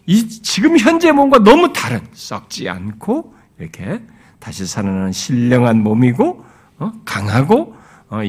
[0.06, 4.00] 이 지금 현재 몸과 너무 다른 썩지 않고 이렇게
[4.38, 6.44] 다시 살아나는 신령한 몸이고
[6.78, 6.92] 어?
[7.04, 7.76] 강하고
[8.08, 8.20] 어,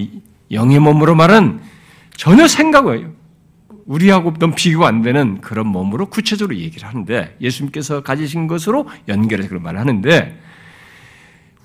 [0.52, 1.62] 영의 몸으로 말은
[2.18, 3.14] 전혀 생각을
[3.86, 9.64] 우리하고 너무 비교가 안 되는 그런 몸으로 구체적으로 얘기를 하는데 예수님께서 가지신 것으로 연결해서 그런
[9.64, 10.38] 말을 하는데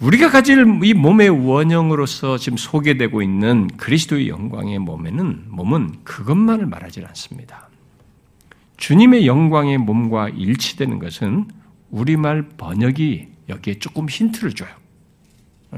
[0.01, 7.69] 우리가 가질 이 몸의 원형으로서 지금 소개되고 있는 그리스도의 영광의 몸에는 몸은 그것만을 말하지 않습니다.
[8.77, 11.47] 주님의 영광의 몸과 일치되는 것은
[11.91, 14.69] 우리말 번역이 여기에 조금 힌트를 줘요.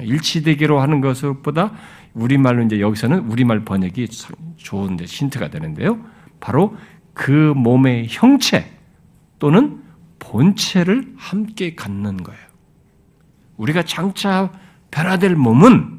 [0.00, 1.72] 일치되기로 하는 것보다
[2.14, 4.08] 우리말로 이제 여기서는 우리말 번역이
[4.56, 6.04] 좋은데 힌트가 되는데요.
[6.40, 6.76] 바로
[7.14, 8.68] 그 몸의 형체
[9.38, 9.80] 또는
[10.18, 12.47] 본체를 함께 갖는 거예요.
[13.58, 14.50] 우리가 장차
[14.90, 15.98] 변화될 몸은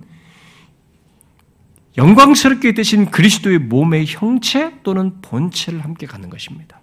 [1.97, 6.79] 영광스럽게 되신 그리스도의 몸의 형체 또는 본체를 함께 갖는 것입니다.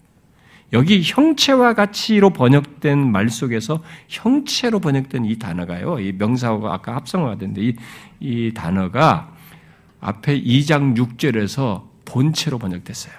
[0.72, 7.62] 여기 형체와 같이로 번역된 말 속에서 형체로 번역된 이 단어가요, 이 명사어가 아까 합성어가 됐는데
[7.62, 7.76] 이,
[8.20, 9.32] 이 단어가
[10.00, 13.14] 앞에 2장 6절에서 본체로 번역됐어요.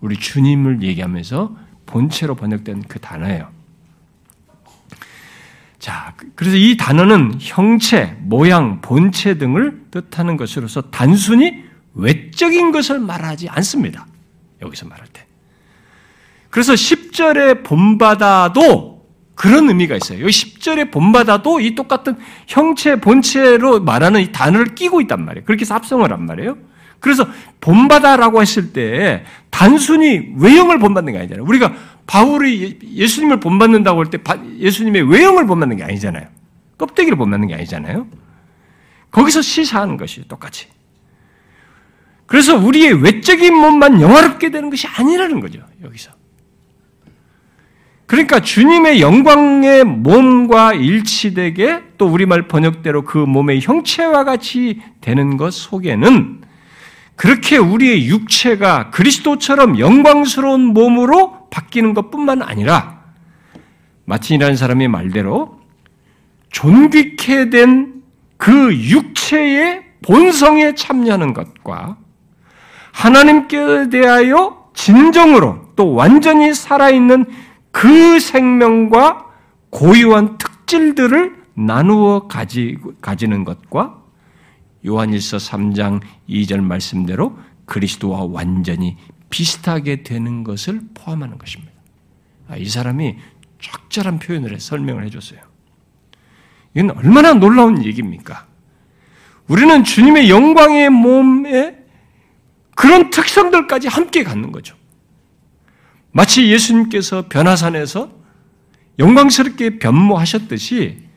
[0.00, 3.61] 우리 주님을 얘기하면서 본체로 번역된 그 단어예요.
[5.82, 11.64] 자, 그래서 이 단어는 형체, 모양, 본체 등을 뜻하는 것으로서 단순히
[11.94, 14.06] 외적인 것을 말하지 않습니다.
[14.62, 15.26] 여기서 말할 때.
[16.50, 20.20] 그래서 10절에 본받아도 그런 의미가 있어요.
[20.20, 22.16] 여기 10절에 본받아도 이 똑같은
[22.46, 25.44] 형체, 본체로 말하는 이 단어를 끼고 있단 말이에요.
[25.44, 26.58] 그렇게 합성을 한 말이에요.
[27.00, 27.26] 그래서
[27.60, 31.44] 본받아라고 했을 때 단순히 외형을 본받는 게 아니잖아요.
[31.44, 31.74] 우리가
[32.06, 34.18] 바울이 예수님을 본받는다고 할 때
[34.58, 36.26] 예수님의 외형을 본받는 게 아니잖아요.
[36.78, 38.06] 껍데기를 본받는 게 아니잖아요.
[39.10, 40.66] 거기서 시사하는 것이 똑같이.
[42.26, 45.60] 그래서 우리의 외적인 몸만 영화롭게 되는 것이 아니라는 거죠.
[45.84, 46.10] 여기서.
[48.06, 56.42] 그러니까 주님의 영광의 몸과 일치되게 또 우리말 번역대로 그 몸의 형체와 같이 되는 것 속에는
[57.16, 63.00] 그렇게 우리의 육체가 그리스도처럼 영광스러운 몸으로 바뀌는 것 뿐만 아니라
[64.06, 65.60] 마틴이라는 사람의 말대로
[66.50, 67.92] 존귀케 된
[68.42, 71.96] 그 육체의 본성에 참여하는 것과
[72.90, 77.26] 하나님께 대하여 진정으로 또 완전히 살아있는
[77.70, 79.26] 그 생명과
[79.70, 84.02] 고유한 특질들을 나누어 가지, 가지는 것과
[84.84, 88.96] 요한일서 3장 2절 말씀대로 그리스도와 완전히
[89.32, 91.72] 비슷하게 되는 것을 포함하는 것입니다.
[92.48, 93.16] 아, 이 사람이
[93.60, 95.40] 적절한 표현을 해 설명을 해줬어요.
[96.74, 98.46] 이건 얼마나 놀라운 얘기입니까?
[99.48, 101.78] 우리는 주님의 영광의 몸에
[102.74, 104.76] 그런 특성들까지 함께 갖는 거죠.
[106.10, 108.12] 마치 예수님께서 변화산에서
[108.98, 111.08] 영광스럽게 변모하셨듯이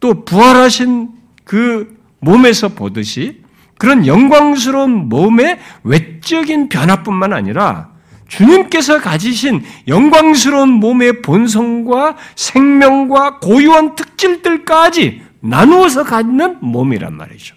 [0.00, 1.10] 또 부활하신
[1.44, 3.41] 그 몸에서 보듯이
[3.82, 7.90] 그런 영광스러운 몸의 외적인 변화뿐만 아니라
[8.28, 17.56] 주님께서 가지신 영광스러운 몸의 본성과 생명과 고유한 특질들까지 나누어서 갖는 몸이란 말이죠.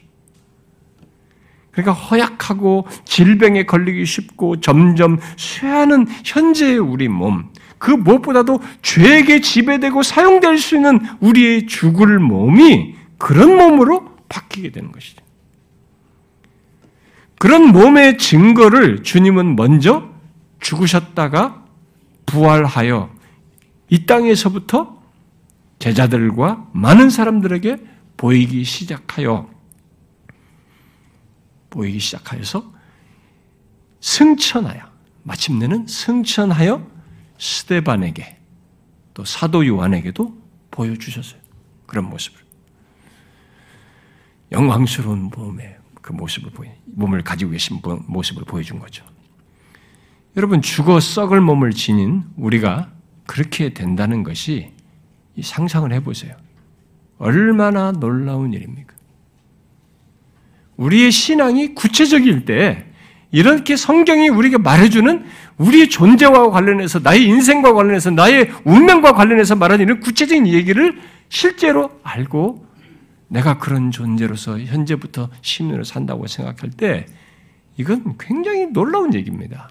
[1.70, 10.58] 그러니까 허약하고 질병에 걸리기 쉽고 점점 쇠하는 현재의 우리 몸, 그 무엇보다도 죄에게 지배되고 사용될
[10.58, 15.25] 수 있는 우리의 죽을 몸이 그런 몸으로 바뀌게 되는 것이죠.
[17.45, 20.10] 그런 몸의 증거를 주님은 먼저
[20.62, 21.63] 죽으셨다가
[22.25, 23.15] 부활하여
[23.88, 24.99] 이 땅에서부터
[25.77, 27.77] 제자들과 많은 사람들에게
[28.17, 29.47] 보이기 시작하여
[31.69, 32.73] 보이기 시작하여서
[33.99, 34.81] 승천하여
[35.21, 36.89] 마침내는 승천하여
[37.38, 38.39] 스데반에게
[39.13, 40.36] 또 사도 요한에게도
[40.71, 41.39] 보여주셨어요.
[41.86, 42.41] 그런 모습을.
[44.51, 45.75] 영광스러운 몸의
[46.06, 49.04] 그 모습을 보이, 몸을 가지고 계신 모습을 보여준 거죠.
[50.38, 52.91] 여러분, 죽어 썩을 몸을 지닌 우리가
[53.26, 54.70] 그렇게 된다는 것이
[55.41, 56.36] 상상을 해보세요.
[57.18, 58.94] 얼마나 놀라운 일입니까?
[60.78, 62.86] 우리의 신앙이 구체적일 때
[63.32, 65.26] 이렇게 성경이 우리에게 말해주는
[65.58, 72.64] 우리의 존재와 관련해서 나의 인생과 관련해서 나의 운명과 관련해서 말하는 이런 구체적인 얘기를 실제로 알고
[73.28, 77.06] 내가 그런 존재로서 현재부터 신으로 산다고 생각할 때
[77.78, 79.70] 이건 굉장히 놀라운 얘기입니다.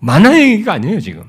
[0.00, 1.24] 만화의 얘기가 아니에요, 지금.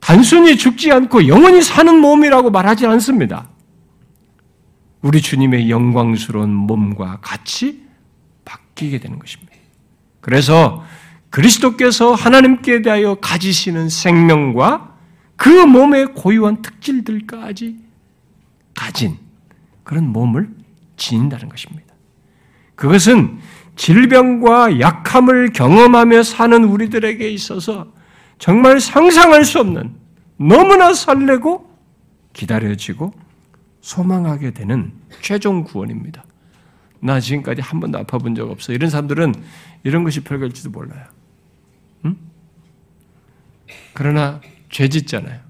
[0.00, 3.48] 단순히 죽지 않고 영원히 사는 몸이라고 말하지 않습니다.
[5.02, 7.86] 우리 주님의 영광스러운 몸과 같이
[8.44, 9.52] 바뀌게 되는 것입니다.
[10.20, 10.84] 그래서
[11.30, 14.96] 그리스도께서 하나님께 대하여 가지시는 생명과
[15.36, 17.87] 그 몸의 고유한 특질들까지
[18.78, 19.18] 가진
[19.82, 20.48] 그런 몸을
[20.96, 21.94] 지닌다는 것입니다.
[22.76, 23.40] 그것은
[23.74, 27.88] 질병과 약함을 경험하며 사는 우리들에게 있어서
[28.38, 29.96] 정말 상상할 수 없는
[30.36, 31.68] 너무나 설레고
[32.32, 33.12] 기다려지고
[33.80, 36.24] 소망하게 되는 최종 구원입니다.
[37.00, 38.72] 나 지금까지 한 번도 아파 본 적 없어.
[38.72, 39.34] 이런 사람들은
[39.82, 41.04] 이런 것이 별걸지도 몰라요.
[42.04, 42.16] 응?
[43.92, 45.40] 그러나 죄 짓잖아요.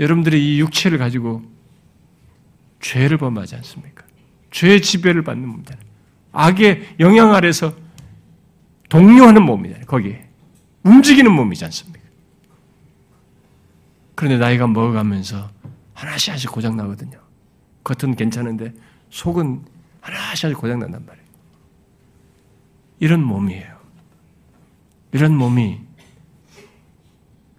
[0.00, 1.55] 여러분들이 이 육체를 가지고
[2.80, 4.04] 죄를 범하지 않습니까?
[4.50, 5.84] 죄의 지배를 받는 몸이잖아요.
[6.32, 7.74] 악의 영향 아래서
[8.88, 9.86] 동요하는 몸이잖아요.
[9.86, 10.28] 거기에.
[10.82, 12.06] 움직이는 몸이지 않습니까?
[14.14, 15.50] 그런데 나이가 먹어가면서
[15.94, 17.18] 하나씩 하나씩 고장 나거든요.
[17.84, 18.72] 겉은 괜찮은데
[19.10, 19.64] 속은
[20.00, 21.26] 하나씩 하나씩 고장 난단 말이에요.
[23.00, 23.76] 이런 몸이에요.
[25.12, 25.80] 이런 몸이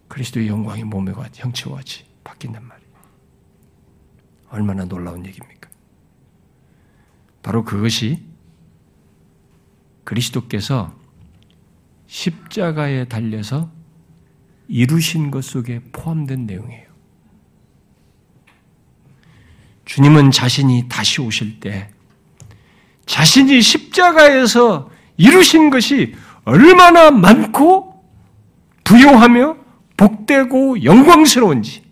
[0.07, 2.76] 그리스도의 영광의 몸과 형체와 같이 바뀐단 말이에요.
[4.49, 5.69] 얼마나 놀라운 얘기입니까?
[7.41, 8.23] 바로 그것이
[10.03, 10.93] 그리스도께서
[12.07, 13.71] 십자가에 달려서
[14.67, 16.87] 이루신 것 속에 포함된 내용이에요.
[19.85, 21.89] 주님은 자신이 다시 오실 때
[23.05, 28.03] 자신이 십자가에서 이루신 것이 얼마나 많고
[28.83, 29.57] 부요하며
[29.95, 31.86] 복되고 영광스러운지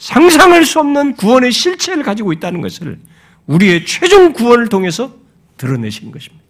[0.00, 2.98] 상상할 수 없는 구원의 실체를 가지고 있다는 것을
[3.46, 5.14] 우리의 최종 구원을 통해서
[5.58, 6.42] 드러내신 것입니다.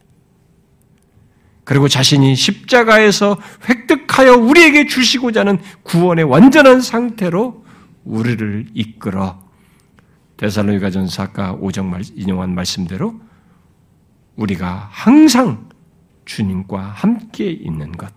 [1.65, 3.37] 그리고 자신이 십자가에서
[3.69, 7.65] 획득하여 우리에게 주시고자 하는 구원의 완전한 상태로
[8.05, 9.43] 우리를 이끌어
[10.37, 13.21] 데살로니가전서 아까 오정 인용한 말씀대로
[14.37, 15.69] 우리가 항상
[16.25, 18.13] 주님과 함께 있는 것,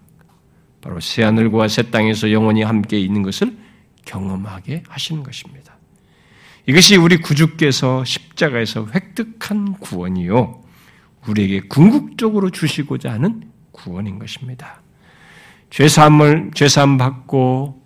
[0.79, 3.62] 바로 새 하늘과 새 땅에서 영원히 함께 있는 것을
[4.05, 5.77] 경험하게 하시는 것입니다.
[6.65, 10.61] 이것이 우리 구주께서 십자가에서 획득한 구원이요.
[11.27, 14.81] 우리에게 궁극적으로 주시고자 하는 구원인 것입니다.
[15.69, 17.81] 죄사함을 죄사함 받고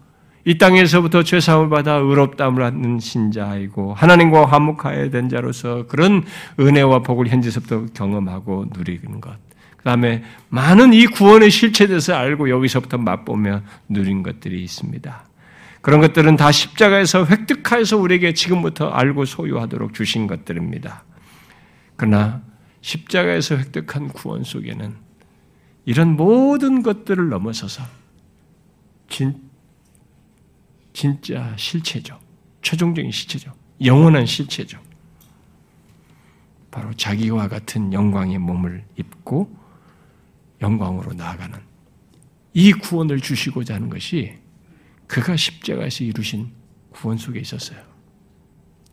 [0.46, 6.24] 이 땅에서부터 죄사함을 받아 의롭다함을 받는 신자이고 하나님과 화목하여야 된 자로서 그런
[6.60, 9.38] 은혜와 복을 현지서부터 경험하고 누리는 것.
[9.76, 15.27] 그 다음에 많은 이 구원의 실체에 대해서 알고 여기서부터 맛보며 누린 것들이 있습니다.
[15.88, 21.06] 그런 것들은 다 십자가에서 획득하여서 우리에게 지금부터 알고 소유하도록 주신 것들입니다.
[21.96, 22.42] 그러나
[22.82, 24.98] 십자가에서 획득한 구원 속에는
[25.86, 27.84] 이런 모든 것들을 넘어서서
[29.08, 29.42] 진,
[30.92, 32.20] 진짜 실체죠.
[32.64, 33.54] 최종적인 실체죠.
[33.82, 34.82] 영원한 실체죠.
[36.70, 39.58] 바로 자기와 같은 영광의 몸을 입고
[40.60, 41.58] 영광으로 나아가는
[42.54, 44.46] 이 구원을 주시고자 하는 것이
[45.08, 46.52] 그가 십자가에서 이루신
[46.92, 47.80] 구원 속에 있었어요.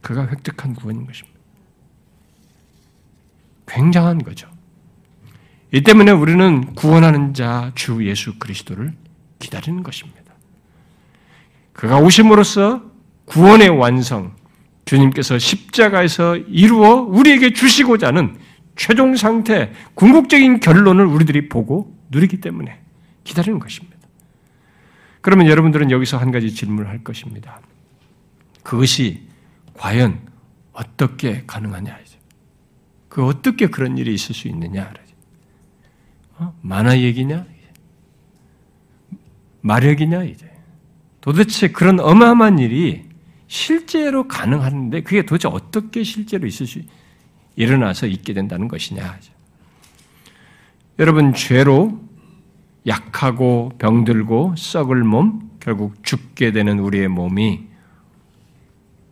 [0.00, 1.38] 그가 획득한 구원인 것입니다.
[3.66, 4.48] 굉장한 거죠.
[5.72, 8.94] 이 때문에 우리는 구원하는 자 주 예수 그리스도를
[9.38, 10.22] 기다리는 것입니다.
[11.72, 12.82] 그가 오심으로써
[13.24, 14.36] 구원의 완성,
[14.84, 18.38] 주님께서 십자가에서 이루어 우리에게 주시고자 하는
[18.76, 22.80] 최종 상태, 궁극적인 결론을 우리들이 보고 누리기 때문에
[23.24, 23.93] 기다리는 것입니다.
[25.24, 27.58] 그러면 여러분들은 여기서 한 가지 질문을 할 것입니다.
[28.62, 29.22] 그것이
[29.72, 30.20] 과연
[30.74, 31.98] 어떻게 가능하냐?
[33.08, 34.92] 그 어떻게 그런 일이 있을 수 있느냐?
[36.36, 36.54] 어?
[36.60, 37.46] 만화 얘기냐?
[39.62, 40.46] 마력이냐 이제?
[41.22, 43.08] 도대체 그런 어마어마한 일이
[43.46, 46.80] 실제로 가능한데 그게 도대체 어떻게 실제로 있을 수
[47.56, 49.18] 일어나서 있게 된다는 것이냐?
[50.98, 52.03] 여러분 죄로
[52.86, 57.68] 약하고 병들고 썩을 몸 결국 죽게 되는 우리의 몸이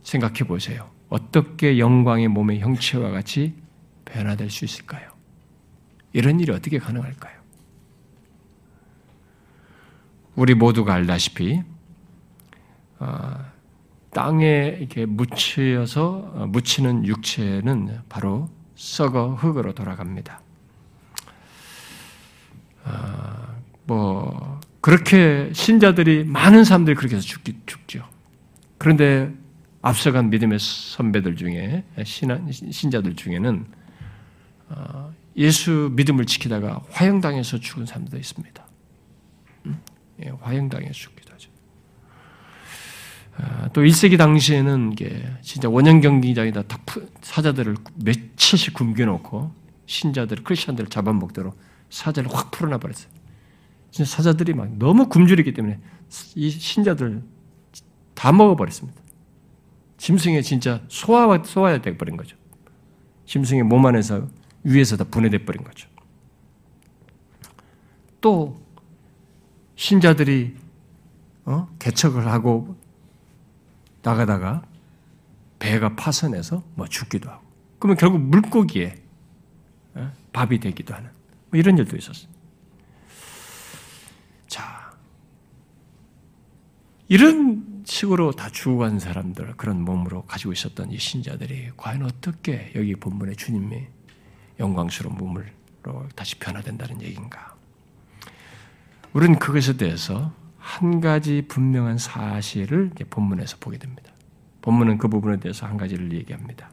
[0.03, 0.91] 생각해 보세요.
[1.09, 3.55] 어떻게 영광의 몸의 형체와 같이
[4.05, 5.11] 변화될 수 있을까요?
[6.13, 7.41] 이런 일이 어떻게 가능할까요?
[10.35, 11.63] 우리 모두가 알다시피
[12.99, 13.35] 어,
[14.13, 20.41] 땅에 이렇게 묻혀서 어, 묻히는 육체는 바로 썩어 흙으로 돌아갑니다.
[22.85, 23.52] 어,
[23.93, 28.09] 뭐 그렇게 신자들이 많은 사람들이 그렇게 해서 죽기, 죽죠.
[28.79, 29.31] 그런데
[29.83, 33.67] 앞서간 믿음의 선배들 중에 신자들 중에는
[34.71, 38.67] 어, 예수 믿음을 지키다가 화형당해서 죽은 사람도 있습니다.
[40.25, 41.51] 예, 화형당해서 죽기도 하죠.
[43.37, 46.63] 아, 또 1세기 당시에는 이게 진짜 원형 경기장에다
[47.21, 49.53] 사자들을 며칠씩 굶겨놓고
[49.85, 51.59] 신자들, 크리스천들을 잡아먹도록
[51.91, 53.12] 사자를 확 풀어놔 버렸어요.
[53.93, 55.79] 사자들이 막 너무 굶주리기 때문에
[56.35, 57.23] 이 신자들
[58.15, 59.01] 다 먹어버렸습니다.
[59.99, 62.37] 짐승에 진짜 소화, 소화가 돼버린 거죠.
[63.27, 64.29] 짐승의 몸 안에서
[64.65, 65.89] 위에서 다 분해돼 버린 거죠.
[68.21, 68.61] 또
[69.77, 70.57] 신자들이
[71.45, 71.69] 어?
[71.79, 72.77] 개척을 하고
[74.03, 74.63] 나가다가
[75.59, 77.43] 배가 파선해서 뭐 죽기도 하고
[77.79, 78.95] 그러면 결국 물고기에
[79.95, 80.13] 어?
[80.33, 81.11] 밥이 되기도 하는
[81.51, 82.32] 뭐 이런 일도 있었어요.
[84.53, 84.93] 자,
[87.09, 93.37] 이런 식으로 다 죽어간 사람들 그런 몸으로 가지고 있었던 이 신자들이 과연 어떻게 여기 본문의
[93.37, 93.89] 주님의
[94.61, 95.47] 영광스러운 몸으로
[96.15, 97.57] 다시 변화된다는 얘기인가?
[99.15, 104.13] 우리는 그것에 대해서 한 가지 분명한 사실을 본문에서 보게 됩니다.
[104.61, 106.71] 본문은 그 부분에 대해서 한 가지를 얘기합니다.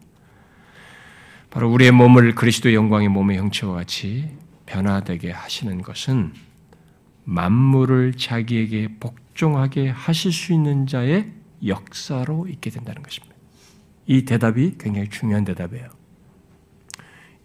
[1.49, 6.48] 바로 우리의 몸을 그리스도의 영광의 몸의 형체와 같이 변화되게 하시는 것은
[7.29, 11.31] 만물을 자기에게 복종하게 하실 수 있는 자의
[11.65, 13.35] 역사로 있게 된다는 것입니다.
[14.07, 15.87] 이 대답이 굉장히 중요한 대답이에요.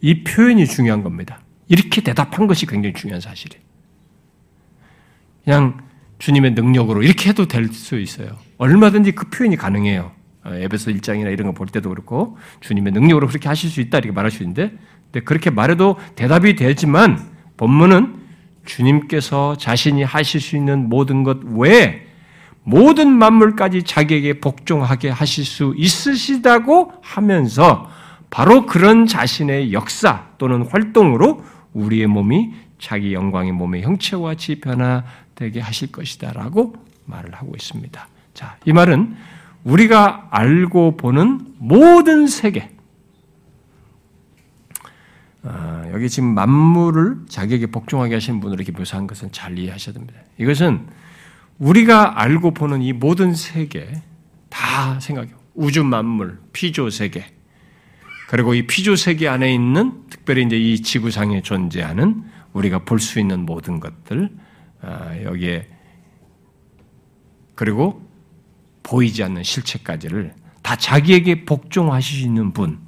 [0.00, 1.40] 이 표현이 중요한 겁니다.
[1.68, 3.62] 이렇게 대답한 것이 굉장히 중요한 사실이에요.
[5.44, 5.78] 그냥
[6.18, 8.38] 주님의 능력으로 이렇게 해도 될 수 있어요.
[8.56, 10.12] 얼마든지 그 표현이 가능해요.
[10.44, 14.12] 어, 에베소 1장이나 이런 거 볼 때도 그렇고 주님의 능력으로 그렇게 하실 수 있다 이렇게
[14.12, 14.76] 말할 수 있는데
[15.10, 17.18] 근데 그렇게 말해도 대답이 되지만
[17.58, 18.23] 본문은
[18.64, 22.06] 주님께서 자신이 하실 수 있는 모든 것 외에
[22.62, 27.90] 모든 만물까지 자기에게 복종하게 하실 수 있으시다고 하면서
[28.30, 31.44] 바로 그런 자신의 역사 또는 활동으로
[31.74, 38.08] 우리의 몸이 자기 영광의 몸의 형체와 같이 변화되게 하실 것이다 라고 말을 하고 있습니다.
[38.32, 39.16] 자, 이 말은
[39.64, 42.70] 우리가 알고 보는 모든 세계,
[45.46, 50.14] 아, 여기 지금 만물을 자기에게 복종하게 하신 분으로 이렇게 묘사한 것은 잘 이해하셔야 됩니다.
[50.38, 50.86] 이것은
[51.58, 54.02] 우리가 알고 보는 이 모든 세계
[54.48, 55.36] 다 생각해요.
[55.54, 57.26] 우주 만물, 피조 세계,
[58.28, 62.24] 그리고 이 피조 세계 안에 있는 특별히 이제 이 지구상에 존재하는
[62.54, 64.30] 우리가 볼 수 있는 모든 것들
[64.80, 65.68] 아, 여기에
[67.54, 68.02] 그리고
[68.82, 71.44] 보이지 않는 실체까지를 다 자기에게
[72.24, 72.78] 있는 분,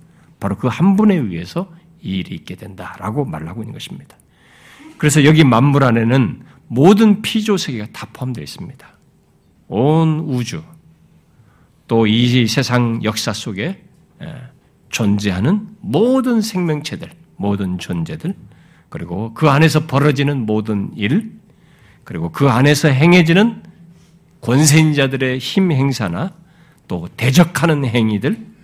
[0.40, 1.70] 바로 그 한 분에 의해서
[2.06, 4.16] 이 일이 있게 된다라고 말을 하고 있는 것입니다.
[4.98, 8.86] 그래서 여기 만물 안에는 모든 피조 세계가 다 포함되어 있습니다.
[9.68, 10.62] 온 우주,
[11.88, 13.82] 또 이 세상 역사 속에
[14.90, 18.34] 존재하는 모든 생명체들, 모든 존재들,
[18.88, 21.32] 그리고 그 안에서 벌어지는 모든 일,
[22.04, 23.62] 그리고 그 안에서 행해지는
[24.40, 26.32] 권세인자들의 힘 행사나
[26.88, 28.55] 또 대적하는 행위들, 아,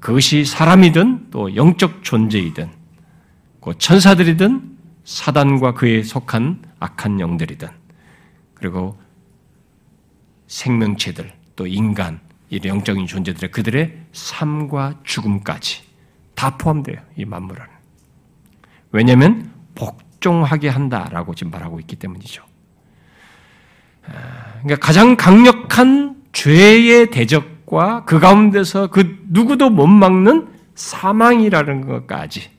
[0.00, 2.70] 그것이 사람이든 또 영적 존재이든,
[3.78, 7.68] 천사들이든 사단과 그에 속한 악한 영들이든,
[8.54, 9.00] 그리고
[10.46, 12.20] 생명체들, 또 인간,
[12.50, 15.82] 이 영적인 존재들의 그들의 삶과 죽음까지
[16.34, 16.96] 다 포함돼요.
[17.16, 17.70] 이 만물 안에.
[18.90, 22.42] 왜냐하면 복종하게 한다라고 지금 말하고 있기 때문이죠.
[24.06, 32.50] 아, 그러니까 가장 강력한 죄의 대적 과 그 가운데서 그 누구도 못 막는 사망이라는 것까지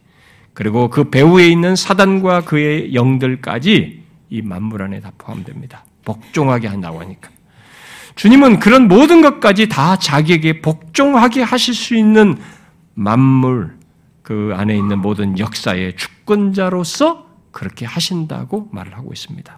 [0.53, 5.85] 그리고 그 배후에 있는 사단과 그의 영들까지 이 만물 안에 다 포함됩니다.
[6.05, 7.29] 복종하게 한다고 하니까.
[8.15, 12.37] 주님은 그런 모든 것까지 다 자기에게 복종하게 하실 수 있는
[12.93, 13.77] 만물,
[14.21, 19.57] 그 안에 있는 모든 역사의 주권자로서 그렇게 하신다고 말을 하고 있습니다.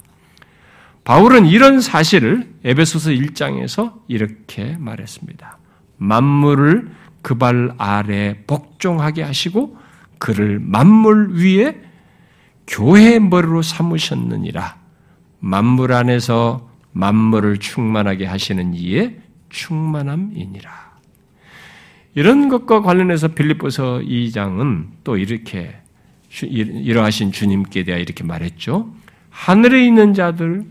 [1.03, 5.57] 바울은 이런 사실을 에베소서 1장에서 이렇게 말했습니다.
[5.97, 6.91] 만물을
[7.21, 9.77] 그 발 아래 복종하게 하시고
[10.17, 11.81] 그를 만물 위에
[12.67, 14.77] 교회 머리로 삼으셨느니라.
[15.39, 19.17] 만물 안에서 만물을 충만하게 하시는 이의
[19.49, 20.91] 충만함이니라.
[22.13, 25.75] 이런 것과 관련해서 빌립보서 2장은 또 이렇게
[26.43, 28.93] 이러하신 주님께 대하 이렇게 말했죠.
[29.29, 30.65] 하늘에 있는 자들,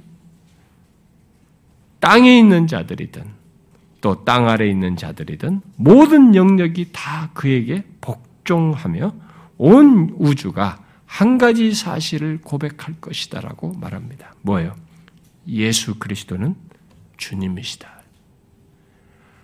[2.00, 3.40] 땅에 있는 자들이든
[4.00, 9.12] 또 땅 아래 있는 자들이든 모든 영역이 다 그에게 복종하며
[9.58, 14.34] 온 우주가 한 가지 사실을 고백할 것이다라고 말합니다.
[14.42, 14.74] 뭐예요?
[15.46, 16.54] 예수 그리스도는
[17.16, 18.00] 주님이시다.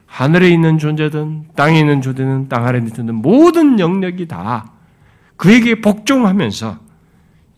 [0.06, 4.72] 하늘에 있는 존재든 땅에 있는 존재든 땅 아래 있는 존재든 모든 영역이 다
[5.36, 6.78] 그에게 복종하면서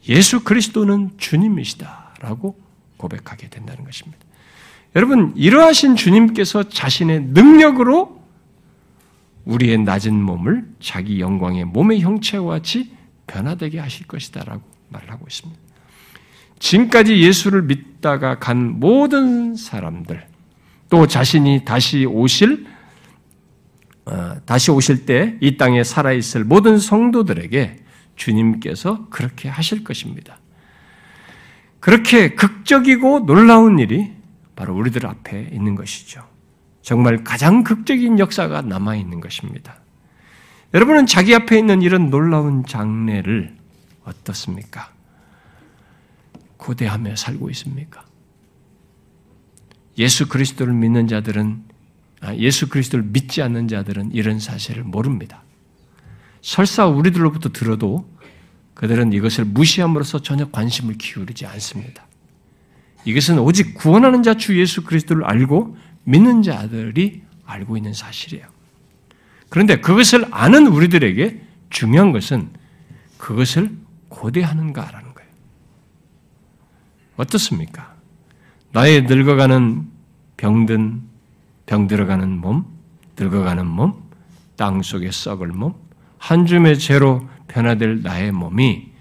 [0.08, 2.58] 예수 그리스도는 주님이시다라고
[2.96, 4.18] 고백하게 된다는 것입니다.
[4.96, 8.18] 여러분 이러하신 주님께서 자신의 능력으로
[9.44, 12.92] 우리의 낮은 몸을 자기 영광의 몸의 형체와 같이
[13.26, 15.60] 변화되게 하실 것이다라고 말을 하고 있습니다.
[16.58, 20.26] 지금까지 예수를 믿다가 간 모든 사람들,
[20.90, 22.66] 또 자신이 다시 오실,
[24.06, 27.76] 어, 다시 오실 때 이 땅에 살아있을 모든 성도들에게
[28.16, 30.38] 주님께서 그렇게 하실 것입니다.
[31.80, 34.17] 그렇게 극적이고 놀라운 일이
[34.58, 36.28] 바로 우리들 앞에 있는 것이죠.
[36.82, 39.76] 정말 가장 극적인 역사가 남아 있는 것입니다.
[40.74, 43.56] 여러분은 자기 앞에 있는 이런 놀라운 장례를
[44.02, 44.92] 어떻습니까?
[46.56, 48.04] 고대하며 살고 있습니까?
[49.96, 51.62] 예수 그리스도를 믿는 자들은
[52.20, 55.44] 아, 예수 그리스도를 믿지 않는 자들은 이런 사실을 모릅니다.
[56.42, 58.10] 설사 우리들로부터 들어도
[58.74, 62.07] 그들은 이것을 무시함으로써 전혀 관심을 기울이지 않습니다.
[63.08, 68.46] 이것은 오직 구원하는 자 주 예수 그리스도를 알고 믿는 자들이 알고 있는 사실이에요.
[69.48, 71.40] 그런데 그것을 아는 우리들에게
[71.70, 72.50] 중요한 것은
[73.16, 73.70] 그것을
[74.08, 75.08] 고대하는가라는
[77.18, 77.94] 어떻습니까?
[78.72, 79.86] 나의 늙어가는
[80.36, 81.02] 병든
[81.66, 82.64] 병 들어가는 몸,
[83.18, 84.02] 늙어가는 몸,
[84.56, 85.74] 땅 속에 썩을 몸,
[86.16, 88.92] 한 줌의 죄로 변화될 나의 몸이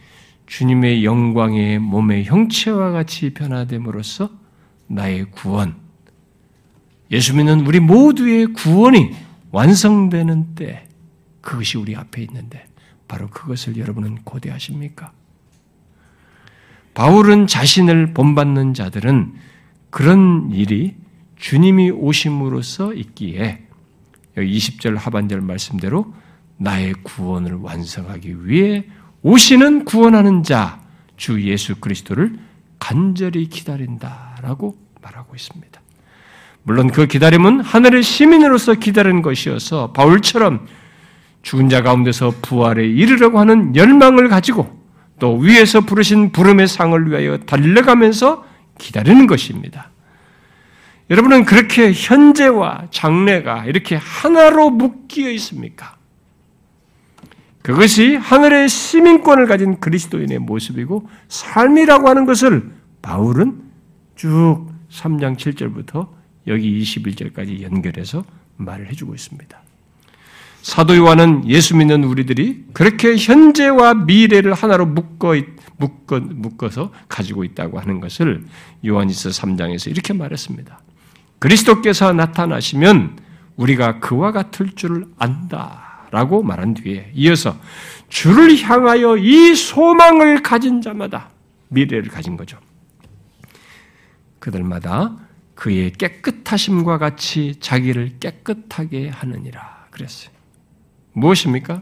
[0.48, 4.30] 주님의 영광의 몸의 형체와 같이 변화됨으로써
[4.88, 5.76] 나의 구원,
[7.12, 9.12] 예수 믿는 우리 모두의 구원이
[9.52, 10.88] 완성되는 때
[11.42, 12.66] 그것이 우리 앞에 있는데
[13.08, 15.12] 바로 그것을 여러분은 고대하십니까?
[16.94, 19.34] 바울은 자신을 본받는 자들은
[19.90, 20.96] 그런 일이
[21.38, 23.68] 주님이 오심으로써 있기에
[24.36, 26.14] 20절 하반절 말씀대로
[26.58, 28.86] 나의 구원을 완성하기 위해
[29.22, 30.80] 오시는 구원하는 자,
[31.16, 32.38] 주 예수 그리스도를
[32.80, 35.82] 간절히 기다린다라고 말하고 있습니다.
[36.64, 40.68] 물론 그 기다림은 하늘의 시민으로서 기다리는 것이어서 바울처럼
[41.42, 44.78] 죽은 자 가운데서 부활에 이르려고 하는 열망을 가지고
[45.20, 48.46] 또 위에서 부르신 부름의 상을 위하여 달려가면서
[48.78, 49.90] 기다리는 것입니다.
[51.10, 55.97] 여러분은 그렇게 현재와 장래가 이렇게 하나로 묶여 있습니까?
[57.68, 63.62] 그것이 하늘의 시민권을 가진 그리스도인의 모습이고 삶이라고 하는 것을 바울은
[64.16, 66.08] 쭉 3장 7절부터
[66.48, 68.24] 여기 21절까지 연결해서
[68.56, 69.60] 말을 해주고 있습니다.
[70.62, 75.36] 사도 요한은 예수 믿는 우리들이 그렇게 현재와 미래를 하나로 묶어,
[75.76, 78.46] 묶어, 묶어서 가지고 있다고 하는 것을
[78.86, 80.80] 요한이서 3장에서 이렇게 말했습니다.
[81.40, 83.18] 그리스도께서 나타나시면
[83.58, 85.87] 우리가 그와 같을 줄 안다.
[86.12, 87.58] 라고 말한 뒤에 이어서
[88.10, 91.30] 주를 향하여 이 소망을 가진 자마다
[91.70, 92.58] 미래를 가진 거죠.
[94.40, 95.16] 그들마다
[95.56, 99.88] 그의 깨끗하심과 같이 자기를 깨끗하게 하느니라.
[99.92, 100.32] 그랬어요.
[101.14, 101.82] 무엇입니까?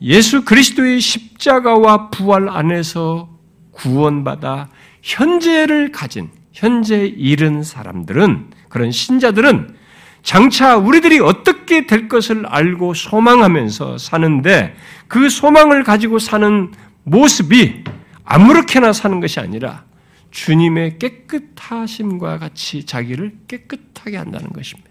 [0.00, 3.28] 예수 그리스도의 십자가와 부활 안에서
[3.72, 4.68] 구원받아
[5.02, 9.74] 현재를 가진 현재 잃은 사람들은 그런 신자들은
[10.22, 14.74] 장차 우리들이 어떻게 될 것을 알고 소망하면서 사는데
[15.08, 17.84] 그 소망을 가지고 사는 모습이
[18.24, 19.84] 아무렇게나 사는 것이 아니라
[20.30, 24.90] 주님의 깨끗하심과 같이 자기를 깨끗하게 한다는 것입니다.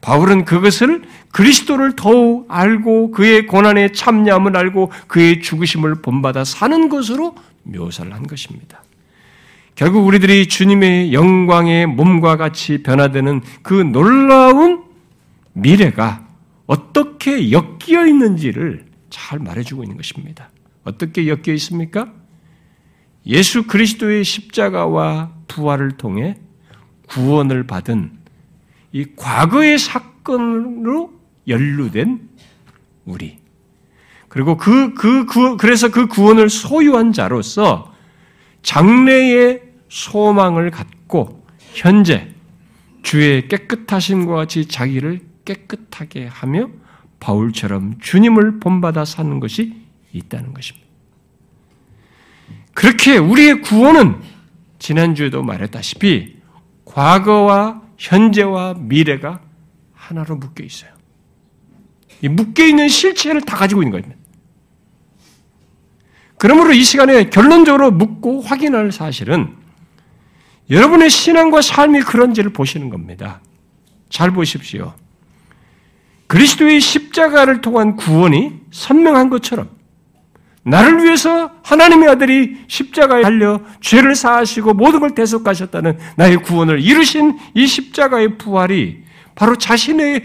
[0.00, 1.02] 바울은 그것을
[1.32, 8.83] 그리스도를 더욱 알고 그의 고난의 참념을 알고 그의 죽으심을 본받아 사는 것으로 묘사를 한 것입니다.
[9.74, 14.84] 결국 우리들이 주님의 영광의 몸과 같이 변화되는 그 놀라운
[15.52, 16.24] 미래가
[16.66, 20.50] 어떻게 엮여 있는지를 잘 말해주고 있는 것입니다.
[20.84, 22.12] 어떻게 엮여 있습니까?
[23.26, 26.36] 예수 그리스도의 십자가와 부활을 통해
[27.08, 28.12] 구원을 받은
[28.92, 31.12] 이 과거의 사건으로
[31.48, 32.28] 연루된
[33.06, 33.38] 우리.
[34.28, 37.92] 그리고 그, 그, 그, 그래서 그 구원을 소유한 자로서
[38.62, 39.63] 장래의
[39.94, 42.28] 소망을 갖고 현재
[43.04, 46.68] 주의 깨끗하심과 같이 자기를 깨끗하게 하며
[47.20, 49.76] 바울처럼 주님을 본받아 사는 것이
[50.12, 50.84] 있다는 것입니다.
[52.74, 54.20] 그렇게 우리의 구원은
[54.80, 56.38] 지난주에도 말했다시피
[56.84, 59.42] 과거와 현재와 미래가
[59.92, 60.90] 하나로 묶여 있어요.
[62.20, 64.20] 이 묶여 있는 실체를 다 가지고 있는 겁니다.
[66.36, 69.62] 그러므로 이 시간에 결론적으로 묻고 확인할 사실은
[70.70, 73.40] 여러분의 신앙과 삶이 그런지를 보시는 겁니다.
[74.08, 74.94] 잘 보십시오.
[76.26, 79.68] 그리스도의 십자가를 통한 구원이 선명한 것처럼
[80.62, 87.66] 나를 위해서 하나님의 아들이 십자가에 달려 죄를 사하시고 모든 걸 대속하셨다는 나의 구원을 이루신 이
[87.66, 89.04] 십자가의 부활이
[89.34, 90.24] 바로 자신의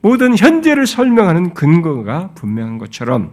[0.00, 3.32] 모든 현재를 설명하는 근거가 분명한 것처럼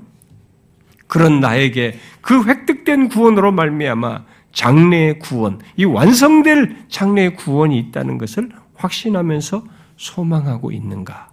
[1.06, 4.24] 그런 나에게 그 획득된 구원으로 말미암아
[4.54, 9.64] 장래의 구원, 이 완성될 장래의 구원이 있다는 것을 확신하면서
[9.98, 11.32] 소망하고 있는가?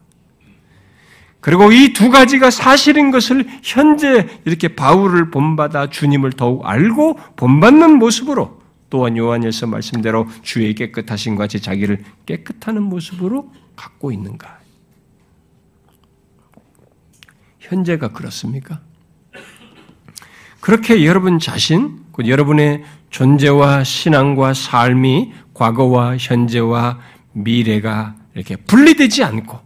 [1.40, 8.60] 그리고 이 두 가지가 사실인 것을 현재 이렇게 바울을 본받아 주님을 더욱 알고 본받는 모습으로
[8.90, 14.58] 또한 요한에서 말씀대로 주의 깨끗하신 같이 자기를 깨끗하는 모습으로 갖고 있는가?
[17.60, 18.80] 현재가 그렇습니까?
[20.60, 26.98] 그렇게 여러분 자신, 여러분의 존재와 신앙과 삶이 과거와 현재와
[27.32, 29.58] 미래가 이렇게 분리되지 않고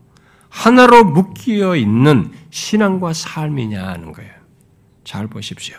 [0.48, 4.32] 하나로 묶여 있는 신앙과 삶이냐는 거예요.
[5.04, 5.76] 잘 보십시오.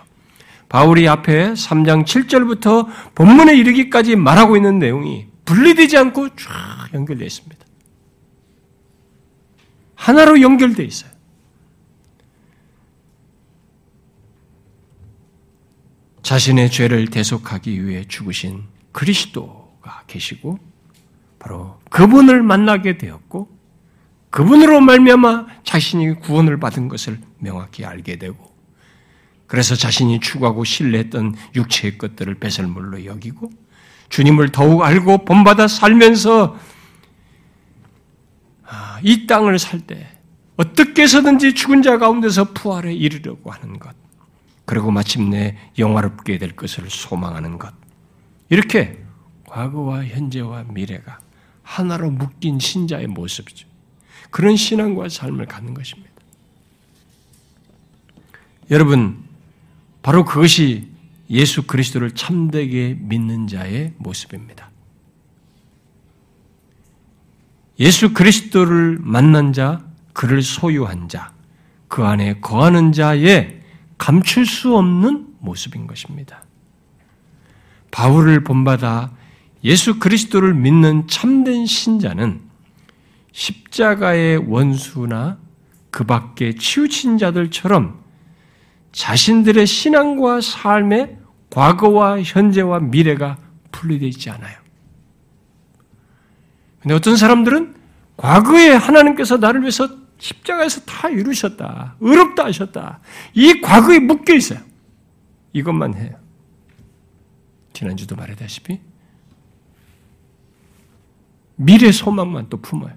[0.69, 7.65] 바울이 앞에 3장 7절부터 본문에 이르기까지 말하고 있는 내용이 분리되지 않고 쫙 연결되어 있습니다.
[9.95, 11.11] 하나로 연결되어 있어요.
[16.25, 20.57] 자신의 죄를 대속하기 위해 죽으신 그리스도가 계시고
[21.37, 23.47] 바로 그분을 만나게 되었고
[24.31, 28.43] 그분으로 말미암아 자신이 구원을 받은 것을 명확히 알게 되고
[29.45, 33.51] 그래서 자신이 추구하고 신뢰했던 육체의 것들을 배설물로 여기고
[34.09, 36.57] 주님을 더욱 알고 본받아 살면서
[38.63, 40.11] 아, 이 땅을 살 때
[40.57, 43.93] 어떻게 해서든지 죽은 자 가운데서 부활에 이르려고 하는 것
[44.65, 47.73] 그리고 마침내 영화롭게 될 것을 소망하는 것.
[48.49, 49.03] 이렇게
[49.47, 51.19] 과거와 현재와 미래가
[51.63, 53.67] 하나로 묶인 신자의 모습이죠.
[54.31, 56.11] 그런 신앙과 삶을 갖는 것입니다.
[58.71, 59.23] 여러분,
[60.01, 60.89] 바로 그것이
[61.29, 64.69] 예수 그리스도를 참되게 믿는 자의 모습입니다.
[67.79, 71.33] 예수 그리스도를 만난 자, 그를 소유한 자,
[71.87, 73.61] 그 안에 거하는 자의
[73.97, 76.43] 감출 수 없는 모습인 것입니다.
[77.91, 79.11] 바울을 본받아
[79.63, 82.41] 예수 그리스도를 믿는 참된 신자는
[83.31, 85.37] 십자가의 원수나
[85.91, 88.03] 그 밖에 치우친 자들처럼
[88.91, 91.17] 자신들의 신앙과 삶의
[91.49, 93.37] 과거와 현재와 미래가
[93.71, 94.57] 분리되어 있지 않아요.
[96.81, 97.75] 근데 어떤 사람들은
[98.17, 101.95] 과거에 하나님께서 나를 위해서 십자가에서 다 이루셨다.
[101.99, 102.99] 의롭다 하셨다.
[103.33, 104.59] 이 과거에 묶여 있어요.
[105.53, 106.15] 이것만 해요.
[107.73, 108.79] 지난주도 말했다시피
[111.57, 112.93] 미래 소망만 또 품어요.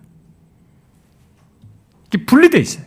[2.06, 2.86] 이게 분리되어 있어요.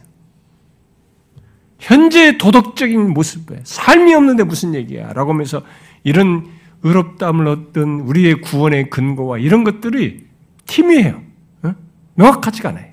[1.79, 5.13] 현재의 도덕적인 모습에 삶이 없는데 무슨 얘기야?
[5.13, 5.63] 라고 하면서
[6.03, 6.47] 이런
[6.83, 10.27] 의롭다함을 얻던 우리의 구원의 근거와 이런 것들이
[10.65, 11.21] 팀이에요.
[11.63, 11.75] 어?
[12.15, 12.90] 명확하지가 않아요.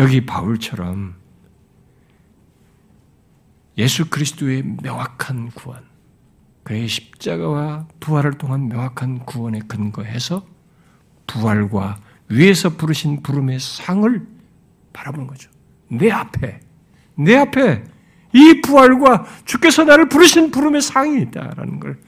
[0.00, 1.14] 여기 바울처럼
[3.76, 5.84] 예수 그리스도의 명확한 구원,
[6.62, 10.46] 그의 십자가와 부활을 통한 명확한 구원에 근거해서
[11.26, 14.26] 부활과 위에서 부르신 부름의 상을
[14.94, 15.50] 바라보는 거죠.
[15.88, 16.60] 내 앞에,
[17.16, 17.84] 내 앞에
[18.32, 21.98] 이 부활과 주께서 나를 부르신 부름의 상이 있다라는 걸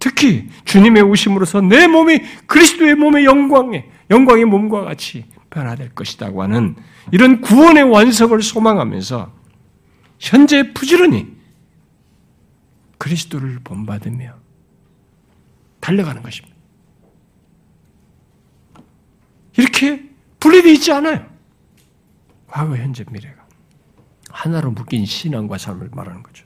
[0.00, 5.24] 특히 주님의 오심으로서 내 몸이 그리스도의 몸의 영광에 영광의 몸과 같이
[5.56, 6.76] 변화될 것이라고 하는
[7.12, 9.32] 이런 구원의 완성을 소망하면서
[10.18, 11.34] 현재 부지런히
[12.98, 14.34] 그리스도를 본받으며
[15.80, 16.54] 달려가는 것입니다.
[19.56, 21.26] 이렇게 분리되어 있지 않아요.
[22.46, 23.46] 과거, 현재, 미래가.
[24.28, 26.44] 하나로 묶인 신앙과 삶을 말하는 거죠.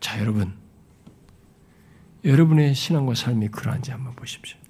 [0.00, 0.52] 자, 여러분.
[2.24, 4.61] 여러분의 신앙과 삶이 그러한지 한번 보십시오.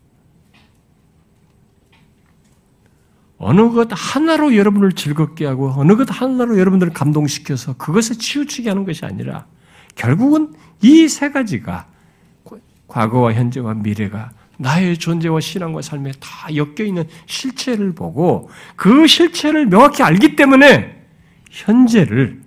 [3.42, 9.04] 어느 것 하나로 여러분을 즐겁게 하고 어느 것 하나로 여러분들을 감동시켜서 그것에 치우치게 하는 것이
[9.04, 9.46] 아니라
[9.96, 11.86] 결국은 이 세 가지가
[12.88, 20.02] 과거와 현재와 미래가 나의 존재와 신앙과 삶에 다 엮여 있는 실체를 보고 그 실체를 명확히
[20.02, 21.04] 알기 때문에
[21.50, 22.42] 현재를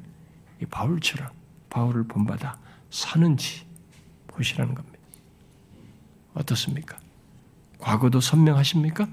[0.69, 1.29] 바울처럼
[1.69, 2.57] 바울을 본받아
[2.89, 3.65] 사는지
[4.27, 4.97] 보시라는 겁니다.
[6.35, 6.97] 어떻습니까?
[7.79, 9.07] 과거도 선명하십니까?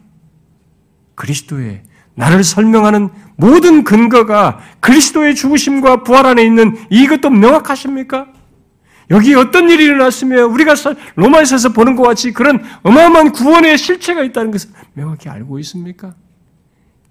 [1.22, 1.82] 그리스도의
[2.14, 8.26] 나를 설명하는 모든 근거가 그리스도의 죽으심과 부활 안에 있는 이것도 명확하십니까?
[9.10, 10.74] 여기 어떤 일이 일어났으며 우리가
[11.14, 16.14] 로마에서 보는 것 같이 그런 어마어마한 구원의 실체가 있다는 것을 명확히 알고 있습니까?